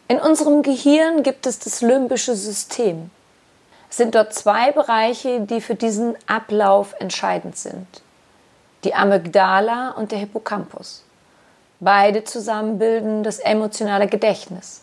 In 0.09 0.21
unserem 0.21 0.63
Gehirn 0.63 1.23
gibt 1.23 1.47
es 1.47 1.61
das 1.61 1.81
limbische 1.81 2.37
System. 2.37 3.11
Es 3.89 3.97
sind 3.97 4.15
dort 4.15 4.35
zwei 4.35 4.71
Bereiche, 4.73 5.41
die 5.41 5.63
für 5.63 5.77
diesen 5.77 6.15
Ablauf 6.27 6.95
entscheidend 6.99 7.57
sind. 7.57 7.87
Die 8.85 8.95
Amygdala 8.95 9.93
und 9.93 10.13
der 10.13 10.19
Hippocampus. 10.19 11.03
Beide 11.81 12.23
zusammen 12.23 12.79
bilden 12.79 13.23
das 13.23 13.39
emotionale 13.39 14.09
Gedächtnis. 14.09 14.83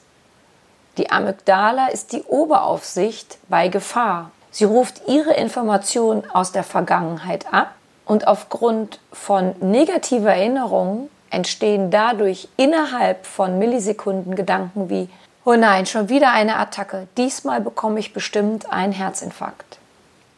Die 0.98 1.12
Amygdala 1.12 1.90
ist 1.90 2.14
die 2.14 2.24
Oberaufsicht 2.24 3.38
bei 3.48 3.68
Gefahr. 3.68 4.32
Sie 4.50 4.66
ruft 4.66 5.04
ihre 5.08 5.36
Informationen 5.36 6.28
aus 6.32 6.52
der 6.52 6.64
Vergangenheit 6.64 7.54
ab 7.54 7.76
und 8.06 8.28
aufgrund 8.28 9.00
von 9.12 9.56
negativer 9.60 10.34
Erinnerungen 10.34 11.10
entstehen 11.30 11.90
dadurch 11.90 12.48
innerhalb 12.58 13.26
von 13.26 13.58
Millisekunden 13.58 14.36
Gedanken 14.36 14.90
wie 14.90 15.10
Oh 15.46 15.56
nein, 15.56 15.86
schon 15.86 16.08
wieder 16.08 16.32
eine 16.32 16.56
Attacke. 16.56 17.08
Diesmal 17.18 17.60
bekomme 17.60 18.00
ich 18.00 18.14
bestimmt 18.14 18.72
einen 18.72 18.94
Herzinfarkt. 18.94 19.78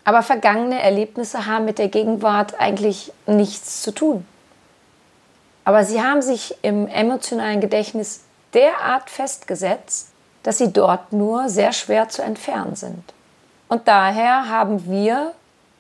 Aber 0.04 0.24
vergangene 0.24 0.82
Erlebnisse 0.82 1.46
haben 1.46 1.66
mit 1.66 1.78
der 1.78 1.90
Gegenwart 1.90 2.60
eigentlich 2.60 3.12
nichts 3.28 3.84
zu 3.84 3.92
tun. 3.92 4.26
Aber 5.64 5.84
sie 5.84 6.02
haben 6.02 6.24
sich 6.24 6.56
im 6.64 6.88
emotionalen 6.88 7.62
Gedächtnis 7.62 8.22
derart 8.56 9.12
festgesetzt, 9.12 10.10
dass 10.42 10.58
sie 10.58 10.72
dort 10.72 11.12
nur 11.14 11.50
sehr 11.50 11.72
schwer 11.72 12.10
zu 12.10 12.24
entfernen 12.24 12.76
sind. 12.76 13.04
Und 13.68 13.88
daher 13.88 14.50
haben 14.50 14.90
wir 14.90 15.34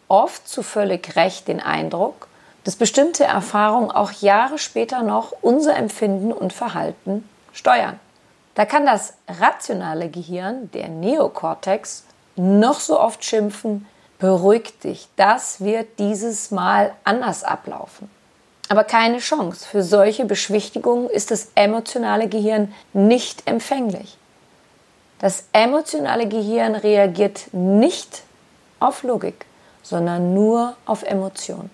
oft 0.07 0.47
zu 0.47 0.63
völlig 0.63 1.15
recht 1.15 1.47
den 1.47 1.59
Eindruck, 1.59 2.27
dass 2.63 2.75
bestimmte 2.75 3.23
Erfahrungen 3.23 3.91
auch 3.91 4.11
Jahre 4.11 4.57
später 4.57 5.03
noch 5.03 5.33
unser 5.41 5.75
Empfinden 5.75 6.31
und 6.33 6.53
Verhalten 6.53 7.27
steuern. 7.53 7.99
Da 8.55 8.65
kann 8.65 8.85
das 8.85 9.13
rationale 9.27 10.09
Gehirn, 10.09 10.71
der 10.71 10.87
Neokortex, 10.87 12.05
noch 12.35 12.79
so 12.79 12.99
oft 12.99 13.23
schimpfen, 13.23 13.87
beruhig 14.17 14.79
dich, 14.79 15.07
das 15.15 15.61
wird 15.61 15.99
dieses 15.99 16.51
Mal 16.51 16.93
anders 17.03 17.43
ablaufen. 17.43 18.09
Aber 18.69 18.83
keine 18.83 19.19
Chance. 19.19 19.67
Für 19.67 19.83
solche 19.83 20.25
Beschwichtigungen 20.25 21.09
ist 21.09 21.31
das 21.31 21.51
emotionale 21.55 22.27
Gehirn 22.27 22.73
nicht 22.93 23.47
empfänglich. 23.47 24.17
Das 25.19 25.45
emotionale 25.53 26.27
Gehirn 26.27 26.75
reagiert 26.75 27.53
nicht 27.53 28.23
auf 28.79 29.03
Logik, 29.03 29.45
sondern 29.85 30.33
nur 30.33 30.75
auf 30.85 31.03
Emotion. 31.03 31.69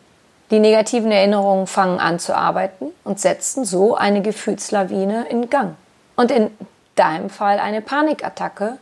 Die 0.52 0.60
negativen 0.60 1.14
Erinnerungen 1.14 1.66
fangen 1.66 2.00
an 2.00 2.20
zu 2.20 2.36
arbeiten 2.36 2.88
und 3.06 3.22
setzen 3.22 3.64
so 3.64 3.96
eine 3.96 4.22
Gefühlslawine 4.22 5.28
in 5.30 5.50
Gang. 5.50 5.76
Und 6.18 6.30
in 6.30 6.52
deinem 6.96 7.30
Fall 7.30 7.58
eine 7.58 7.82
Panikattacke, 7.82 8.78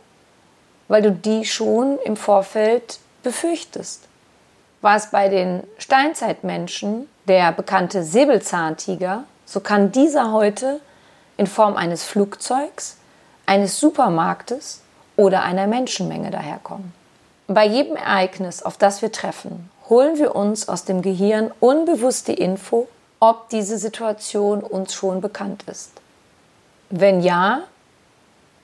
weil 0.88 1.02
du 1.02 1.12
die 1.12 1.44
schon 1.44 1.98
im 2.04 2.16
Vorfeld 2.16 2.98
befürchtest. 3.22 4.08
War 4.80 4.96
es 4.96 5.12
bei 5.12 5.28
den 5.28 5.62
Steinzeitmenschen 5.78 7.08
der 7.28 7.52
bekannte 7.52 8.02
Säbelzahntiger, 8.02 9.22
so 9.44 9.60
kann 9.60 9.92
dieser 9.92 10.32
heute 10.32 10.80
in 11.36 11.46
Form 11.46 11.76
eines 11.76 12.02
Flugzeugs, 12.02 12.96
eines 13.46 13.78
Supermarktes 13.78 14.82
oder 15.16 15.42
einer 15.42 15.68
Menschenmenge 15.68 16.32
daherkommen. 16.32 16.99
Bei 17.52 17.66
jedem 17.66 17.96
Ereignis, 17.96 18.62
auf 18.62 18.76
das 18.76 19.02
wir 19.02 19.10
treffen, 19.10 19.70
holen 19.88 20.18
wir 20.18 20.36
uns 20.36 20.68
aus 20.68 20.84
dem 20.84 21.02
Gehirn 21.02 21.50
unbewusst 21.58 22.28
die 22.28 22.34
Info, 22.34 22.86
ob 23.18 23.48
diese 23.48 23.76
Situation 23.76 24.62
uns 24.62 24.94
schon 24.94 25.20
bekannt 25.20 25.64
ist. 25.66 25.90
Wenn 26.90 27.20
ja, 27.20 27.62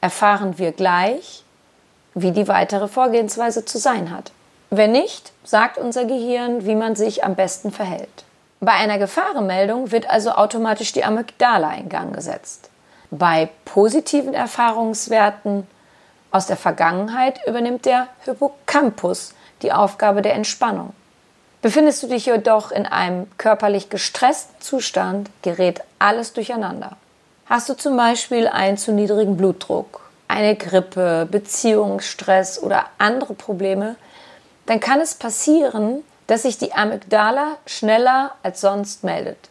erfahren 0.01 0.59
wir 0.59 0.71
gleich, 0.71 1.43
wie 2.15 2.31
die 2.31 2.47
weitere 2.47 2.87
Vorgehensweise 2.87 3.65
zu 3.65 3.79
sein 3.79 4.13
hat. 4.13 4.31
Wenn 4.71 4.93
nicht, 4.93 5.33
sagt 5.43 5.79
unser 5.79 6.05
Gehirn, 6.05 6.65
wie 6.65 6.77
man 6.77 6.95
sich 6.95 7.25
am 7.25 7.35
besten 7.35 7.73
verhält. 7.73 8.23
Bei 8.61 8.75
einer 8.75 8.99
Gefahrenmeldung 8.99 9.91
wird 9.91 10.09
also 10.09 10.31
automatisch 10.31 10.93
die 10.93 11.03
Amygdala 11.03 11.75
in 11.75 11.89
Gang 11.89 12.15
gesetzt. 12.15 12.71
Bei 13.11 13.49
positiven 13.65 14.33
Erfahrungswerten 14.33 15.67
aus 16.31 16.47
der 16.47 16.57
Vergangenheit 16.57 17.39
übernimmt 17.47 17.85
der 17.85 18.09
Hippocampus 18.25 19.35
die 19.63 19.73
Aufgabe 19.73 20.23
der 20.23 20.35
Entspannung. 20.35 20.93
Befindest 21.63 22.03
du 22.03 22.07
dich 22.07 22.27
jedoch 22.27 22.71
in 22.71 22.87
einem 22.87 23.27
körperlich 23.39 23.89
gestressten 23.89 24.61
Zustand, 24.61 25.31
gerät 25.43 25.83
alles 25.99 26.33
durcheinander. 26.33 26.97
Hast 27.47 27.69
du 27.69 27.75
zum 27.75 27.97
Beispiel 27.97 28.47
einen 28.47 28.77
zu 28.77 28.93
niedrigen 28.93 29.37
Blutdruck, 29.37 30.11
eine 30.29 30.57
Grippe, 30.57 31.27
Beziehungsstress 31.31 32.63
oder 32.63 32.87
andere 32.99 33.35
Probleme, 33.35 33.97
dann 34.67 34.81
kann 34.81 35.01
es 35.01 35.15
passieren, 35.15 36.03
dass 36.27 36.43
sich 36.43 36.59
die 36.59 36.73
Amygdala 36.73 37.57
schneller 37.67 38.33
als 38.43 38.61
sonst 38.61 39.05
meldet. 39.05 39.49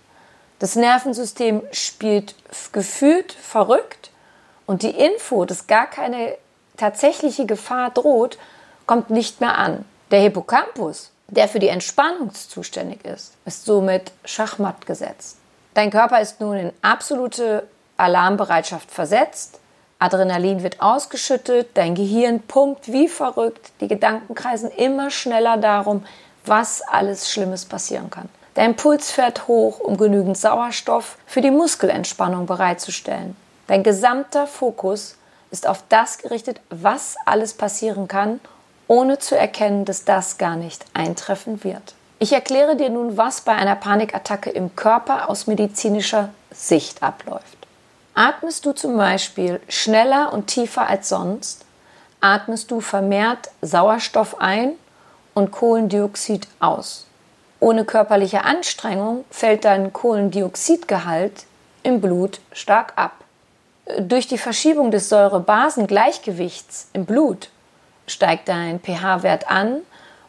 Das 0.60 0.76
Nervensystem 0.76 1.64
spielt 1.72 2.36
gefühlt 2.72 3.32
verrückt 3.34 4.12
und 4.66 4.84
die 4.84 4.92
Info, 4.92 5.46
dass 5.46 5.68
gar 5.68 5.88
keine 5.88 6.36
tatsächliche 6.78 7.46
Gefahr 7.46 7.92
droht, 7.92 8.38
kommt 8.86 9.10
nicht 9.10 9.42
mehr 9.42 9.58
an. 9.58 9.86
Der 10.12 10.22
Hippocampus, 10.22 11.12
der 11.28 11.48
für 11.48 11.60
die 11.60 11.70
Entspannung 11.70 12.34
zuständig 12.34 13.04
ist, 13.06 13.34
ist 13.46 13.66
somit 13.66 14.12
schachmatt 14.24 14.86
gesetzt. 14.86 15.38
Dein 15.74 15.92
Körper 15.92 16.22
ist 16.22 16.40
nun 16.40 16.58
in 16.58 16.72
absolute 16.82 17.68
Alarmbereitschaft 17.98 18.92
versetzt. 18.92 19.60
Adrenalin 20.00 20.62
wird 20.62 20.82
ausgeschüttet, 20.82 21.70
dein 21.74 21.96
Gehirn 21.96 22.42
pumpt 22.42 22.92
wie 22.92 23.08
verrückt, 23.08 23.72
die 23.80 23.88
Gedanken 23.88 24.36
kreisen 24.36 24.70
immer 24.70 25.10
schneller 25.10 25.58
darum, 25.58 26.06
was 26.46 26.82
alles 26.82 27.32
Schlimmes 27.32 27.66
passieren 27.66 28.10
kann. 28.10 28.30
Dein 28.54 28.76
Puls 28.76 29.12
fährt 29.12 29.48
hoch, 29.48 29.80
um 29.80 29.98
genügend 29.98 30.38
Sauerstoff 30.38 31.18
für 31.26 31.42
die 31.42 31.52
Muskelentspannung 31.52 32.46
bereitzustellen. 32.46 33.36
Dein 33.68 33.84
gesamter 33.84 34.48
Fokus 34.48 35.16
ist 35.56 35.68
auf 35.68 35.86
das 35.88 36.18
gerichtet, 36.18 36.60
was 36.70 37.16
alles 37.26 37.54
passieren 37.54 38.10
kann, 38.10 38.42
ohne 38.88 39.20
zu 39.20 39.38
erkennen, 39.38 39.86
dass 39.86 40.04
das 40.04 40.38
gar 40.38 40.58
nicht 40.58 40.84
eintreffen 40.94 41.64
wird. 41.64 41.96
Ich 42.20 42.34
erkläre 42.34 42.76
dir 42.76 42.90
nun, 42.90 43.16
was 43.16 43.40
bei 43.40 43.54
einer 43.54 43.78
Panikattacke 43.78 44.50
im 44.50 44.76
Körper 44.76 45.30
aus 45.30 45.48
medizinischer 45.48 46.30
Sicht 46.52 47.02
abläuft. 47.02 47.58
Atmest 48.16 48.66
du 48.66 48.74
zum 48.74 48.98
Beispiel 48.98 49.62
schneller 49.70 50.34
und 50.34 50.48
tiefer 50.48 50.88
als 50.88 51.08
sonst, 51.08 51.64
atmest 52.20 52.70
du 52.70 52.82
vermehrt 52.82 53.50
Sauerstoff 53.62 54.42
ein 54.42 54.74
und 55.34 55.52
Kohlendioxid 55.52 56.50
aus. 56.60 57.08
Ohne 57.62 57.86
körperliche 57.86 58.44
Anstrengung 58.44 59.24
fällt 59.32 59.64
dein 59.64 59.94
Kohlendioxidgehalt 59.94 61.46
im 61.84 62.02
Blut 62.02 62.42
stark 62.52 62.94
ab. 62.98 63.25
Durch 64.00 64.28
die 64.28 64.40
Verschiebung 64.40 64.90
des 64.90 65.10
Säure-Basen-Gleichgewichts 65.10 66.90
im 66.94 67.06
Blut 67.06 67.50
steigt 68.08 68.48
dein 68.48 68.80
pH-Wert 68.80 69.50
an, 69.50 69.82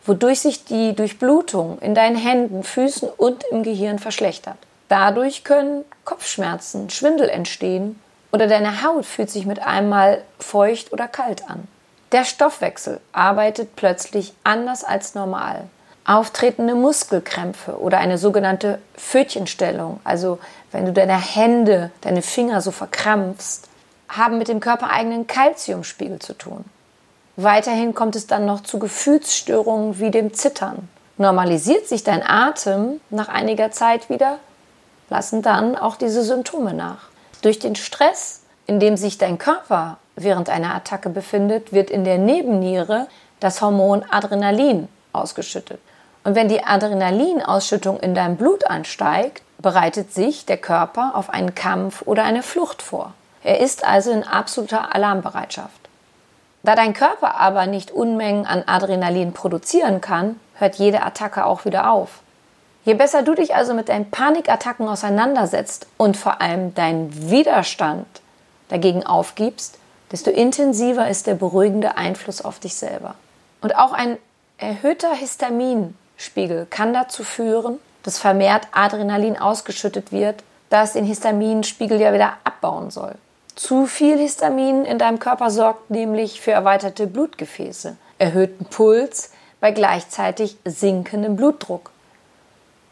wodurch 0.04 0.40
sich 0.40 0.64
die 0.64 0.94
Durchblutung 0.94 1.78
in 1.80 1.94
deinen 1.94 2.16
Händen, 2.16 2.62
Füßen 2.62 3.08
und 3.08 3.44
im 3.50 3.62
Gehirn 3.62 3.98
verschlechtert. 3.98 4.58
Dadurch 4.88 5.42
können 5.42 5.84
Kopfschmerzen, 6.04 6.90
Schwindel 6.90 7.28
entstehen 7.28 7.98
oder 8.30 8.46
deine 8.46 8.82
Haut 8.82 9.06
fühlt 9.06 9.30
sich 9.30 9.46
mit 9.46 9.60
einmal 9.60 10.22
feucht 10.38 10.92
oder 10.92 11.08
kalt 11.08 11.48
an. 11.48 11.66
Der 12.12 12.25
Stoffwechsel 12.25 13.00
arbeitet 13.12 13.75
plötzlich 13.75 14.34
anders 14.44 14.84
als 14.84 15.14
normal. 15.14 15.64
Auftretende 16.08 16.76
Muskelkrämpfe 16.76 17.80
oder 17.80 17.99
eine 17.99 18.16
sogenannte 18.16 18.78
Pfötchenstellung, 18.97 19.99
also 20.04 20.38
wenn 20.71 20.86
du 20.86 20.92
deine 20.92 21.19
Hände, 21.19 21.90
deine 22.00 22.23
Finger 22.23 22.60
so 22.60 22.71
verkrampfst, 22.71 23.69
haben 24.08 24.38
mit 24.38 24.47
dem 24.47 24.60
körpereigenen 24.60 25.26
Kalziumspiegel 25.26 26.21
zu 26.21 26.34
tun. 26.34 26.64
Weiterhin 27.34 27.92
kommt 27.92 28.14
es 28.14 28.28
dann 28.28 28.47
noch 28.47 28.62
zu 28.62 28.78
Gefühlsstörungen 28.78 29.99
wie 29.99 30.12
dem 30.12 30.32
Zittern. 30.32 30.88
Normalisiert 31.19 31.88
sich 31.88 32.04
dein 32.04 32.23
Atem 32.23 33.00
nach 33.10 33.28
einiger 33.28 33.73
Zeit 33.73 34.08
wieder, 34.08 34.38
lassen 35.10 35.42
dann 35.42 35.76
auch 35.76 35.97
diese 35.97 36.23
Symptome 36.23 36.73
nach. 36.73 37.08
Durch 37.42 37.58
den 37.58 37.75
Stress, 37.75 38.42
in 38.66 38.78
dem 38.78 38.97
sich 38.97 39.19
dein 39.19 39.38
Körper 39.38 39.99
während 40.14 40.50
einer 40.50 40.73
Attacke 40.73 41.08
befindet, 41.08 41.73
wird 41.73 41.90
in 41.90 42.04
der 42.04 42.19
Nebenniere 42.19 43.08
das 43.40 43.60
Hormon 43.60 44.04
Adrenalin 44.08 44.86
ausgeschüttet. 45.12 45.80
Und 46.26 46.34
wenn 46.34 46.49
die 46.49 46.65
Adrenalinausschüttung 46.65 48.00
in 48.00 48.17
deinem 48.17 48.36
Blut 48.36 48.67
ansteigt, 48.67 49.45
bereitet 49.58 50.12
sich 50.12 50.45
der 50.45 50.56
Körper 50.56 51.12
auf 51.15 51.30
einen 51.30 51.54
Kampf 51.54 52.02
oder 52.04 52.25
eine 52.25 52.43
Flucht 52.43 52.82
vor. 52.82 53.15
Er 53.45 53.60
ist 53.60 53.84
also 53.84 54.10
in 54.10 54.25
absoluter 54.25 54.93
Alarmbereitschaft. 54.93 55.89
Da 56.65 56.75
dein 56.75 56.95
Körper 56.95 57.39
aber 57.39 57.69
nicht 57.69 57.93
Unmengen 57.93 58.45
an 58.45 58.65
Adrenalin 58.67 59.34
produzieren 59.34 60.00
kann, 60.00 60.41
hört 60.56 60.75
jede 60.75 61.04
Attacke 61.04 61.47
auch 61.47 61.65
wieder 61.65 61.93
auf. 61.93 62.19
Je 62.84 62.95
besser 62.95 63.23
du 63.23 63.36
dich 63.36 63.54
also 63.54 63.73
mit 63.73 63.89
deinen 63.89 64.10
Panikattacken 64.10 64.89
auseinandersetzt 64.89 65.86
und 65.97 66.17
vor 66.17 66.41
allem 66.41 66.75
deinen 66.75 67.30
Widerstand 67.30 68.08
dagegen 68.69 69.06
aufgibst, 69.06 69.78
desto 70.10 70.32
intensiver 70.32 71.08
ist 71.08 71.28
der 71.28 71.34
beruhigende 71.34 71.97
Einfluss 71.97 72.45
auf 72.45 72.58
dich 72.58 72.75
selber. 72.75 73.15
Und 73.60 73.76
auch 73.76 73.93
ein 73.93 74.19
erhöhter 74.58 75.15
Histaminspiegel 76.16 76.66
kann 76.68 76.92
dazu 76.92 77.24
führen, 77.24 77.78
dass 78.02 78.18
vermehrt 78.18 78.68
Adrenalin 78.72 79.38
ausgeschüttet 79.38 80.12
wird, 80.12 80.42
da 80.70 80.82
es 80.82 80.92
den 80.92 81.04
Histaminspiegel 81.04 82.00
ja 82.00 82.12
wieder 82.12 82.34
abbauen 82.44 82.90
soll. 82.90 83.14
Zu 83.54 83.86
viel 83.86 84.18
Histamin 84.18 84.84
in 84.84 84.98
deinem 84.98 85.18
Körper 85.18 85.50
sorgt 85.50 85.90
nämlich 85.90 86.40
für 86.40 86.52
erweiterte 86.52 87.06
Blutgefäße, 87.06 87.96
erhöhten 88.18 88.66
Puls 88.66 89.30
bei 89.60 89.70
gleichzeitig 89.70 90.56
sinkendem 90.64 91.36
Blutdruck. 91.36 91.90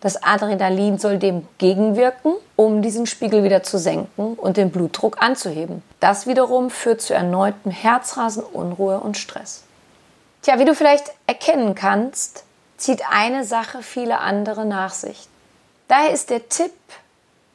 Das 0.01 0.23
Adrenalin 0.23 0.99
soll 0.99 1.19
dem 1.19 1.47
gegenwirken, 1.59 2.35
um 2.57 2.83
diesen 2.83 3.07
Spiegel 3.07 3.43
wieder 3.43 3.63
zu 3.63 3.79
senken 3.79 4.35
und 4.35 4.57
den 4.57 4.71
Blutdruck 4.71 5.23
anzuheben. 5.23 5.83
Das 6.01 6.27
wiederum 6.27 6.71
führt 6.71 7.01
zu 7.01 7.15
erneutem 7.15 7.71
Herzrasen, 7.71 8.43
Unruhe 8.43 9.01
und 9.01 9.17
Stress. 9.17 9.65
Tja, 10.43 10.59
wie 10.59 10.67
du 10.67 10.75
vielleicht 10.75 11.13
erkennen 11.27 11.75
kannst, 11.75 12.44
zieht 12.77 13.03
eine 13.11 13.45
Sache 13.45 13.83
viele 13.83 14.21
andere 14.21 14.65
nach 14.65 14.93
sich. 14.93 15.29
Daher 15.89 16.11
ist 16.11 16.31
der 16.31 16.49
Tipp, 16.49 16.73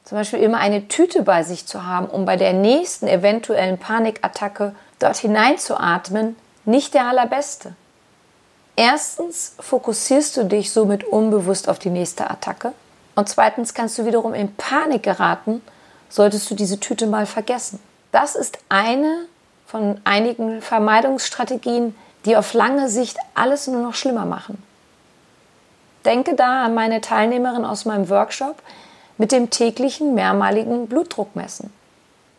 zum 0.04 0.18
Beispiel 0.18 0.40
immer 0.40 0.58
eine 0.60 0.88
Tüte 0.88 1.24
bei 1.24 1.44
sich 1.44 1.66
zu 1.66 1.86
haben, 1.86 2.08
um 2.08 2.26
bei 2.26 2.36
der 2.36 2.54
nächsten 2.54 3.08
eventuellen 3.08 3.78
Panikattacke 3.78 4.76
dort 5.00 5.18
hineinzuatmen, 5.18 6.36
nicht 6.66 6.94
der 6.94 7.06
allerbeste. 7.06 7.74
Erstens 8.76 9.56
fokussierst 9.60 10.38
du 10.38 10.46
dich 10.46 10.72
somit 10.72 11.04
unbewusst 11.04 11.68
auf 11.68 11.80
die 11.80 11.90
nächste 11.90 12.30
Attacke. 12.30 12.72
Und 13.16 13.28
zweitens 13.28 13.74
kannst 13.74 13.98
du 13.98 14.06
wiederum 14.06 14.34
in 14.34 14.56
Panik 14.56 15.04
geraten, 15.04 15.62
solltest 16.10 16.50
du 16.50 16.56
diese 16.56 16.80
Tüte 16.80 17.06
mal 17.06 17.26
vergessen. 17.26 17.80
Das 18.12 18.36
ist 18.36 18.58
eine 18.70 19.26
von 19.68 20.00
einigen 20.06 20.62
Vermeidungsstrategien, 20.62 21.96
die 22.26 22.38
auf 22.38 22.54
lange 22.54 22.90
Sicht 22.90 23.18
alles 23.36 23.68
nur 23.68 23.82
noch 23.82 23.94
schlimmer 23.94 24.26
machen. 24.26 24.64
Denke 26.10 26.36
da 26.36 26.66
an 26.66 26.74
meine 26.74 27.00
Teilnehmerin 27.00 27.64
aus 27.64 27.86
meinem 27.86 28.10
Workshop 28.10 28.58
mit 29.18 29.32
dem 29.32 29.50
täglichen 29.50 30.14
mehrmaligen 30.14 30.88
Blutdruckmessen. 30.88 31.72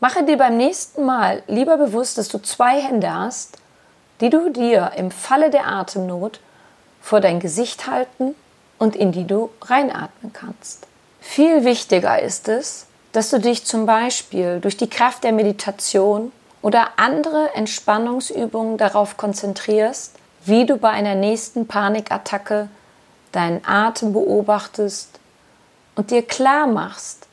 Mache 0.00 0.24
dir 0.24 0.36
beim 0.36 0.58
nächsten 0.58 1.06
Mal 1.06 1.42
lieber 1.46 1.78
bewusst, 1.78 2.18
dass 2.18 2.28
du 2.28 2.38
zwei 2.38 2.78
Hände 2.78 3.14
hast 3.14 3.56
die 4.20 4.30
du 4.30 4.50
dir 4.50 4.92
im 4.96 5.10
Falle 5.10 5.50
der 5.50 5.66
Atemnot 5.66 6.40
vor 7.00 7.20
dein 7.20 7.40
Gesicht 7.40 7.86
halten 7.86 8.34
und 8.78 8.94
in 8.94 9.12
die 9.12 9.26
du 9.26 9.50
reinatmen 9.62 10.32
kannst. 10.32 10.86
Viel 11.20 11.64
wichtiger 11.64 12.20
ist 12.20 12.48
es, 12.48 12.86
dass 13.12 13.30
du 13.30 13.38
dich 13.38 13.64
zum 13.64 13.86
Beispiel 13.86 14.60
durch 14.60 14.76
die 14.76 14.90
Kraft 14.90 15.24
der 15.24 15.32
Meditation 15.32 16.32
oder 16.62 16.88
andere 16.96 17.54
Entspannungsübungen 17.54 18.76
darauf 18.76 19.16
konzentrierst, 19.16 20.14
wie 20.44 20.66
du 20.66 20.76
bei 20.76 20.90
einer 20.90 21.14
nächsten 21.14 21.66
Panikattacke 21.66 22.68
deinen 23.32 23.64
Atem 23.64 24.12
beobachtest 24.12 25.18
und 25.96 26.10
dir 26.10 26.22
klar 26.22 26.66
machst, 26.66 27.26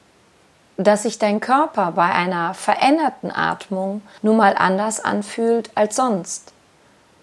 dass 0.77 1.03
sich 1.03 1.17
dein 1.17 1.39
Körper 1.39 1.91
bei 1.93 2.11
einer 2.11 2.53
veränderten 2.53 3.31
Atmung 3.31 4.01
nun 4.21 4.37
mal 4.37 4.55
anders 4.55 5.03
anfühlt 5.03 5.71
als 5.75 5.95
sonst 5.95 6.53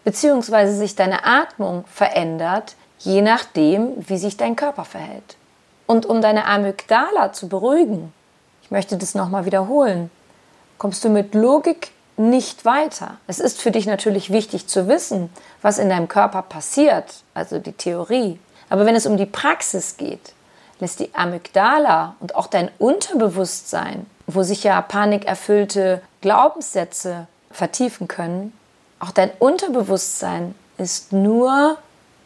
beziehungsweise 0.04 0.76
sich 0.76 0.94
deine 0.94 1.24
Atmung 1.24 1.84
verändert, 1.87 2.76
je 2.98 3.22
nachdem, 3.22 3.92
wie 4.08 4.18
sich 4.18 4.37
dein 4.37 4.54
Körper 4.54 4.84
verhält. 4.84 5.37
Und 5.87 6.06
um 6.06 6.22
deine 6.22 6.46
Amygdala 6.46 7.32
zu 7.32 7.48
beruhigen, 7.48 8.12
ich 8.62 8.70
möchte 8.70 8.96
das 8.96 9.14
nochmal 9.14 9.46
wiederholen, 9.46 10.10
kommst 10.78 11.04
du 11.04 11.08
mit 11.08 11.34
Logik 11.34 11.90
nicht 12.16 12.64
weiter. 12.64 13.16
Es 13.26 13.40
ist 13.40 13.60
für 13.60 13.70
dich 13.70 13.87
natürlich 13.87 14.30
wichtig 14.30 14.68
zu 14.68 14.88
wissen, 14.88 15.30
was 15.62 15.78
in 15.78 15.88
deinem 15.88 16.08
Körper 16.08 16.42
passiert, 16.42 17.22
also 17.34 17.58
die 17.58 17.72
Theorie. 17.72 18.38
Aber 18.68 18.87
wenn 18.87 18.94
es 18.94 19.07
um 19.07 19.16
die 19.16 19.27
Praxis 19.27 19.96
geht, 19.96 20.33
lässt 20.81 21.00
die 21.00 21.14
Amygdala 21.14 22.16
und 22.20 22.35
auch 22.35 22.46
dein 22.46 22.70
Unterbewusstsein, 22.79 24.07
wo 24.27 24.42
sich 24.42 24.64
ja 24.64 24.81
panikerfüllte 24.83 26.03
Glaubenssätze 26.20 27.27
vertiefen 27.50 28.09
können, 28.09 28.53
auch 28.98 29.11
dein 29.11 29.31
Unterbewusstsein 29.38 30.55
ist 30.79 31.12
nur 31.12 31.79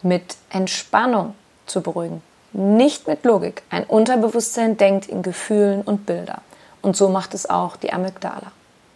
mit 0.03 0.37
Entspannung 0.51 1.35
zu 1.67 1.83
beruhigen, 1.83 2.23
nicht 2.53 3.07
mit 3.07 3.25
Logik. 3.25 3.63
Ein 3.71 3.85
Unterbewusstsein 3.85 4.77
denkt 4.77 5.07
in 5.07 5.23
Gefühlen 5.23 5.83
und 5.83 6.07
Bilder. 6.07 6.41
Und 6.81 6.97
so 6.97 7.09
macht 7.09 7.35
es 7.35 7.51
auch 7.51 7.77
die 7.77 7.93
Amygdala. 7.93 8.53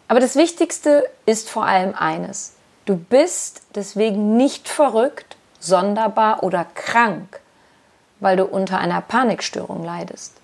Aber 0.08 0.20
das 0.20 0.36
Wichtigste 0.36 1.08
ist 1.26 1.50
vor 1.50 1.66
allem 1.66 1.94
eines. 1.94 2.52
Du 2.84 2.96
bist 2.96 3.62
deswegen 3.74 4.36
nicht 4.36 4.68
verrückt, 4.68 5.36
sonderbar 5.62 6.42
oder 6.42 6.66
krank, 6.74 7.40
weil 8.20 8.36
du 8.36 8.44
unter 8.44 8.78
einer 8.78 9.00
Panikstörung 9.00 9.84
leidest. 9.84 10.34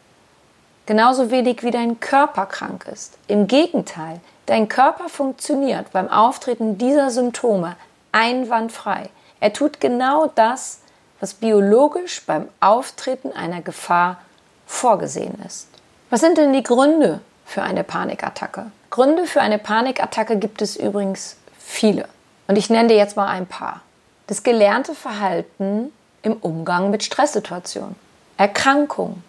Genauso 0.86 1.30
wenig 1.30 1.62
wie 1.62 1.70
dein 1.70 2.00
Körper 2.00 2.46
krank 2.46 2.86
ist. 2.90 3.18
Im 3.26 3.46
Gegenteil, 3.46 4.20
dein 4.46 4.68
Körper 4.68 5.08
funktioniert 5.08 5.92
beim 5.92 6.08
Auftreten 6.08 6.78
dieser 6.78 7.10
Symptome 7.10 7.76
einwandfrei. 8.12 9.10
Er 9.40 9.52
tut 9.52 9.80
genau 9.80 10.30
das, 10.34 10.80
was 11.20 11.34
biologisch 11.34 12.24
beim 12.24 12.48
Auftreten 12.60 13.32
einer 13.32 13.60
Gefahr 13.60 14.18
vorgesehen 14.66 15.34
ist. 15.46 15.68
Was 16.10 16.20
sind 16.20 16.38
denn 16.38 16.52
die 16.52 16.62
Gründe 16.62 17.20
für 17.44 17.62
eine 17.62 17.84
Panikattacke? 17.84 18.70
Gründe 18.90 19.26
für 19.26 19.40
eine 19.40 19.58
Panikattacke 19.58 20.38
gibt 20.38 20.62
es 20.62 20.76
übrigens 20.76 21.36
viele. 21.58 22.08
Und 22.46 22.56
ich 22.56 22.70
nenne 22.70 22.88
dir 22.88 22.96
jetzt 22.96 23.16
mal 23.16 23.28
ein 23.28 23.46
paar. 23.46 23.82
Das 24.28 24.42
gelernte 24.42 24.94
Verhalten 24.94 25.90
im 26.20 26.34
Umgang 26.34 26.90
mit 26.90 27.02
Stresssituationen. 27.02 27.96
Erkrankung, 28.36 29.22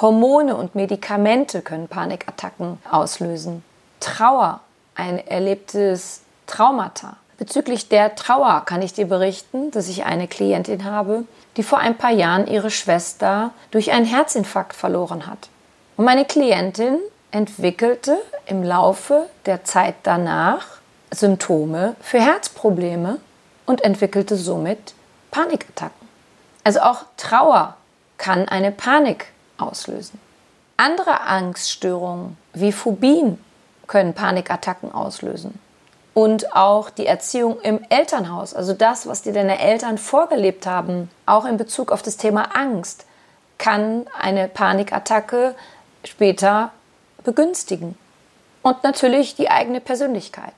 Hormone 0.00 0.56
und 0.56 0.74
Medikamente 0.74 1.60
können 1.60 1.88
Panikattacken 1.88 2.78
auslösen. 2.90 3.62
Trauer, 4.00 4.60
ein 4.94 5.18
erlebtes 5.26 6.22
Traumata. 6.46 7.18
Bezüglich 7.36 7.90
der 7.90 8.14
Trauer 8.14 8.62
kann 8.64 8.80
ich 8.80 8.94
dir 8.94 9.06
berichten, 9.06 9.70
dass 9.72 9.90
ich 9.90 10.06
eine 10.06 10.26
Klientin 10.26 10.84
habe, 10.84 11.24
die 11.58 11.62
vor 11.62 11.78
ein 11.78 11.98
paar 11.98 12.12
Jahren 12.12 12.46
ihre 12.46 12.70
Schwester 12.70 13.50
durch 13.72 13.92
einen 13.92 14.06
Herzinfarkt 14.06 14.74
verloren 14.74 15.26
hat. 15.26 15.50
Und 15.98 16.06
meine 16.06 16.24
Klientin 16.24 16.98
entwickelte 17.30 18.16
im 18.46 18.62
Laufe 18.62 19.28
der 19.44 19.64
Zeit 19.64 19.96
danach 20.02 20.66
Symptome 21.10 21.94
für 22.00 22.20
Herzprobleme 22.20 23.18
und 23.66 23.82
entwickelte 23.82 24.36
somit 24.36 24.94
Panikattacken. 25.30 26.08
Also 26.64 26.80
auch 26.80 27.04
Trauer 27.16 27.76
kann 28.16 28.48
eine 28.48 28.72
Panik 28.72 29.26
auslösen. 29.58 30.18
Andere 30.76 31.22
Angststörungen 31.22 32.36
wie 32.54 32.72
Phobien 32.72 33.38
können 33.86 34.14
Panikattacken 34.14 34.92
auslösen. 34.92 35.58
Und 36.14 36.54
auch 36.56 36.88
die 36.88 37.06
Erziehung 37.06 37.60
im 37.60 37.84
Elternhaus, 37.90 38.54
also 38.54 38.72
das, 38.72 39.06
was 39.06 39.22
dir 39.22 39.34
deine 39.34 39.58
Eltern 39.58 39.98
vorgelebt 39.98 40.66
haben, 40.66 41.10
auch 41.26 41.44
in 41.44 41.58
Bezug 41.58 41.92
auf 41.92 42.00
das 42.00 42.16
Thema 42.16 42.56
Angst, 42.56 43.04
kann 43.58 44.06
eine 44.18 44.48
Panikattacke 44.48 45.54
später 46.04 46.72
begünstigen. 47.22 47.98
Und 48.62 48.82
natürlich 48.82 49.34
die 49.36 49.50
eigene 49.50 49.80
Persönlichkeit. 49.80 50.54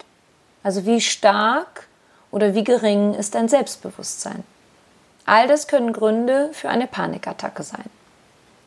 Also 0.62 0.86
wie 0.86 1.00
stark 1.00 1.87
oder 2.30 2.54
wie 2.54 2.64
gering 2.64 3.14
ist 3.14 3.34
dein 3.34 3.48
Selbstbewusstsein. 3.48 4.44
All 5.26 5.46
das 5.46 5.68
können 5.68 5.92
Gründe 5.92 6.50
für 6.52 6.68
eine 6.68 6.86
Panikattacke 6.86 7.62
sein. 7.62 7.84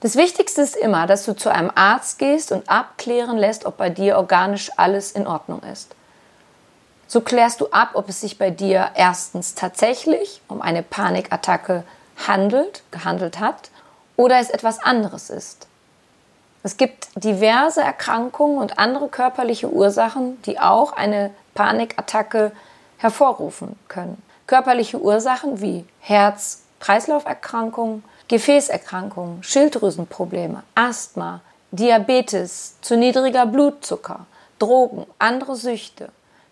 Das 0.02 0.16
Wichtigste 0.16 0.62
ist 0.62 0.76
immer, 0.76 1.06
dass 1.06 1.26
du 1.26 1.36
zu 1.36 1.50
einem 1.50 1.72
Arzt 1.76 2.18
gehst 2.18 2.52
und 2.52 2.70
abklären 2.70 3.38
lässt, 3.38 3.66
ob 3.66 3.78
bei 3.78 3.90
dir 3.90 4.18
organisch 4.18 4.72
alles 4.78 5.12
in 5.12 5.28
Ordnung 5.28 5.62
ist. 5.64 5.96
So 7.08 7.22
klärst 7.22 7.62
du 7.62 7.68
ab, 7.68 7.92
ob 7.94 8.10
es 8.10 8.22
sich 8.22 8.38
bei 8.38 8.50
dir 8.50 8.92
erstens 8.96 9.54
tatsächlich 9.54 10.42
um 10.48 10.62
eine 10.62 10.82
Panikattacke 10.82 11.84
handelt, 12.28 12.84
gehandelt 12.90 13.40
hat, 13.40 13.70
oder 14.18 14.40
es 14.40 14.50
etwas 14.50 14.80
anderes 14.80 15.30
ist. 15.30 15.68
Es 16.64 16.78
gibt 16.78 17.08
diverse 17.16 17.82
Erkrankungen 17.82 18.58
und 18.60 18.78
andere 18.78 19.08
körperliche 19.08 19.70
Ursachen, 19.70 20.42
die 20.44 20.60
auch 20.60 20.94
eine 20.94 21.32
Panikattacke 21.56 22.52
hervorrufen 23.02 23.78
können. 23.88 24.22
Körperliche 24.46 25.00
Ursachen 25.00 25.62
wie 25.62 25.86
Herz-Kreislauferkrankungen, 26.02 28.04
Gefäßerkrankungen, 28.28 29.42
Schilddrüsenprobleme, 29.44 30.62
Asthma, 30.76 31.42
Diabetes, 31.72 32.76
zu 32.82 32.96
niedriger 32.98 33.48
Blutzucker, 33.48 34.28
Drogen, 34.60 35.08
andere 35.18 35.56
Süchte 35.56 36.10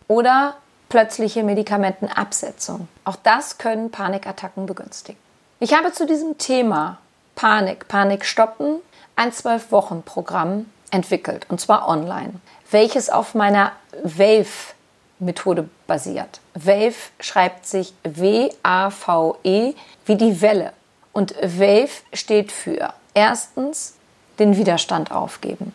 oder 0.07 0.55
plötzliche 0.89 1.43
Medikamentenabsetzung. 1.43 2.87
Auch 3.05 3.17
das 3.17 3.59
können 3.59 3.91
Panikattacken 3.91 4.65
begünstigen. 4.65 5.19
Ich 5.59 5.75
habe 5.75 5.91
zu 5.91 6.07
diesem 6.07 6.39
Thema 6.39 6.97
Panik, 7.35 7.87
Panik 7.87 8.25
stoppen 8.25 8.77
ein 9.15 9.31
zwölf 9.33 9.71
Wochen 9.71 10.01
Programm 10.01 10.65
entwickelt 10.89 11.45
und 11.49 11.61
zwar 11.61 11.87
online, 11.87 12.33
welches 12.71 13.09
auf 13.09 13.35
meiner 13.35 13.71
Wave 14.03 14.73
Methode 15.19 15.69
basiert. 15.87 16.39
Wave 16.53 16.95
schreibt 17.19 17.65
sich 17.65 17.93
W-A-V-E 18.03 19.73
wie 20.05 20.15
die 20.15 20.41
Welle. 20.41 20.73
Und 21.13 21.35
Wave 21.41 22.01
steht 22.13 22.51
für 22.51 22.93
erstens 23.13 23.95
den 24.39 24.55
Widerstand 24.57 25.11
aufgeben. 25.11 25.73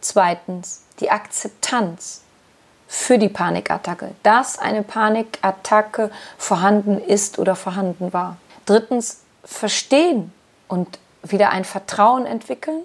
Zweitens 0.00 0.84
die 1.00 1.10
Akzeptanz 1.10 2.22
für 2.86 3.18
die 3.18 3.28
Panikattacke, 3.28 4.14
dass 4.22 4.58
eine 4.58 4.82
Panikattacke 4.82 6.10
vorhanden 6.38 6.98
ist 6.98 7.38
oder 7.38 7.56
vorhanden 7.56 8.12
war. 8.12 8.38
Drittens 8.64 9.22
verstehen 9.44 10.32
und 10.68 10.98
wieder 11.22 11.50
ein 11.50 11.64
Vertrauen 11.64 12.26
entwickeln. 12.26 12.82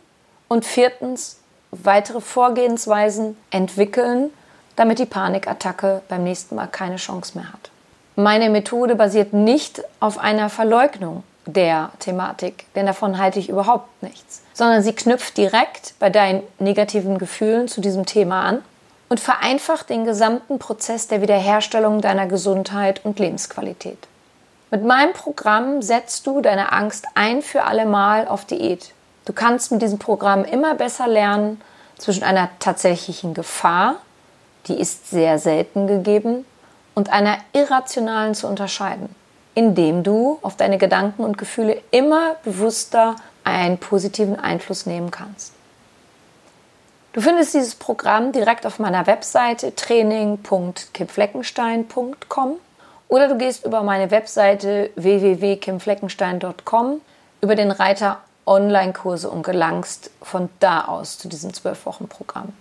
Und 0.47 0.65
viertens 0.65 1.37
weitere 1.71 2.21
Vorgehensweisen 2.21 3.37
entwickeln, 3.49 4.31
damit 4.75 4.99
die 4.99 5.05
Panikattacke 5.05 6.01
beim 6.07 6.23
nächsten 6.23 6.55
Mal 6.55 6.67
keine 6.67 6.97
Chance 6.97 7.37
mehr 7.37 7.51
hat. 7.51 7.69
Meine 8.15 8.49
Methode 8.49 8.95
basiert 8.95 9.33
nicht 9.33 9.83
auf 9.99 10.17
einer 10.17 10.49
Verleugnung 10.49 11.23
der 11.45 11.89
Thematik, 11.99 12.65
denn 12.75 12.85
davon 12.85 13.17
halte 13.17 13.39
ich 13.39 13.49
überhaupt 13.49 14.03
nichts, 14.03 14.41
sondern 14.53 14.81
sie 14.81 14.93
knüpft 14.93 15.35
direkt 15.37 15.95
bei 15.99 16.09
deinen 16.09 16.43
negativen 16.59 17.17
Gefühlen 17.17 17.67
zu 17.67 17.81
diesem 17.81 18.05
Thema 18.05 18.43
an 18.43 18.63
und 19.09 19.19
vereinfacht 19.19 19.89
den 19.89 20.05
gesamten 20.05 20.59
Prozess 20.59 21.07
der 21.07 21.21
Wiederherstellung 21.21 22.01
deiner 22.01 22.27
Gesundheit 22.27 23.03
und 23.03 23.19
Lebensqualität. 23.19 23.97
Mit 24.71 24.85
meinem 24.85 25.13
Programm 25.13 25.81
setzt 25.81 26.25
du 26.25 26.41
deine 26.41 26.71
Angst 26.71 27.05
ein 27.13 27.41
für 27.41 27.63
alle 27.63 27.85
Mal 27.85 28.27
auf 28.27 28.45
Diät. 28.45 28.91
Du 29.25 29.33
kannst 29.33 29.71
mit 29.71 29.81
diesem 29.81 29.99
Programm 29.99 30.45
immer 30.45 30.75
besser 30.75 31.07
lernen, 31.07 31.61
zwischen 31.97 32.23
einer 32.23 32.49
tatsächlichen 32.59 33.33
Gefahr 33.33 33.95
die 34.67 34.79
ist 34.79 35.09
sehr 35.09 35.39
selten 35.39 35.87
gegeben, 35.87 36.45
und 36.95 37.11
einer 37.11 37.37
irrationalen 37.53 38.35
zu 38.35 38.47
unterscheiden, 38.47 39.09
indem 39.55 40.03
du 40.03 40.37
auf 40.41 40.57
deine 40.57 40.77
Gedanken 40.77 41.23
und 41.23 41.37
Gefühle 41.37 41.81
immer 41.91 42.35
bewusster 42.43 43.15
einen 43.43 43.77
positiven 43.77 44.37
Einfluss 44.39 44.85
nehmen 44.85 45.11
kannst. 45.11 45.53
Du 47.13 47.21
findest 47.21 47.53
dieses 47.53 47.75
Programm 47.75 48.31
direkt 48.31 48.65
auf 48.65 48.79
meiner 48.79 49.05
Webseite 49.05 49.75
training.kimfleckenstein.com 49.75 52.53
oder 53.07 53.27
du 53.27 53.37
gehst 53.37 53.65
über 53.65 53.83
meine 53.83 54.09
Webseite 54.09 54.89
www.kimfleckenstein.com 54.95 57.01
über 57.41 57.55
den 57.55 57.69
Reiter 57.71 58.19
Online-Kurse 58.45 59.29
und 59.29 59.43
gelangst 59.43 60.09
von 60.21 60.49
da 60.59 60.85
aus 60.85 61.19
zu 61.19 61.27
diesem 61.27 61.51
12-Wochen-Programm. 61.51 62.53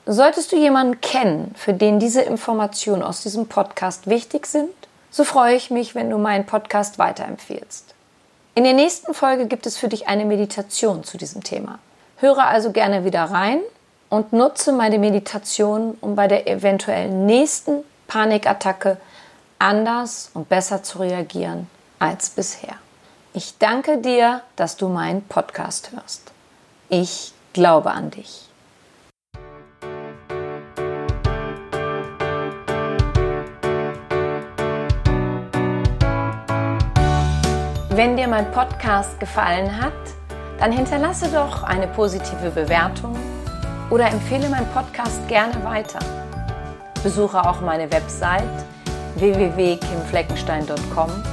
Solltest 0.05 0.51
du 0.51 0.57
jemanden 0.57 0.99
kennen, 0.99 1.55
für 1.55 1.71
den 1.71 1.99
diese 1.99 2.21
Informationen 2.21 3.01
aus 3.01 3.23
diesem 3.23 3.47
Podcast 3.47 4.07
wichtig 4.07 4.45
sind, 4.45 4.71
so 5.09 5.23
freue 5.23 5.55
ich 5.55 5.71
mich, 5.71 5.95
wenn 5.95 6.09
du 6.09 6.17
meinen 6.17 6.45
Podcast 6.45 6.99
weiterempfehlst. 6.99 7.95
In 8.55 8.65
der 8.65 8.73
nächsten 8.73 9.13
Folge 9.13 9.47
gibt 9.47 9.65
es 9.65 9.77
für 9.77 9.87
dich 9.87 10.09
eine 10.09 10.25
Meditation 10.25 11.05
zu 11.05 11.17
diesem 11.17 11.43
Thema. 11.43 11.79
Höre 12.17 12.45
also 12.45 12.73
gerne 12.73 13.05
wieder 13.05 13.23
rein 13.23 13.61
und 14.09 14.33
nutze 14.33 14.73
meine 14.73 14.99
Meditation, 14.99 15.97
um 16.01 16.17
bei 16.17 16.27
der 16.27 16.45
eventuellen 16.45 17.25
nächsten 17.25 17.85
Panikattacke 18.07 18.97
anders 19.59 20.29
und 20.33 20.49
besser 20.49 20.83
zu 20.83 20.99
reagieren 20.99 21.69
als 22.03 22.29
bisher. 22.29 22.75
Ich 23.33 23.57
danke 23.59 23.99
dir, 23.99 24.41
dass 24.57 24.75
du 24.75 24.89
meinen 24.89 25.23
Podcast 25.23 25.93
hörst. 25.93 26.33
Ich 26.89 27.31
glaube 27.53 27.91
an 27.91 28.11
dich. 28.11 28.49
Wenn 37.89 38.17
dir 38.17 38.27
mein 38.27 38.51
Podcast 38.51 39.17
gefallen 39.21 39.81
hat, 39.81 39.93
dann 40.59 40.73
hinterlasse 40.73 41.29
doch 41.29 41.63
eine 41.63 41.87
positive 41.87 42.51
Bewertung 42.51 43.17
oder 43.89 44.07
empfehle 44.07 44.49
meinen 44.49 44.69
Podcast 44.73 45.25
gerne 45.29 45.63
weiter. 45.63 45.99
Besuche 47.01 47.39
auch 47.39 47.61
meine 47.61 47.89
Website 47.89 48.43
www.kimfleckenstein.com 49.15 51.32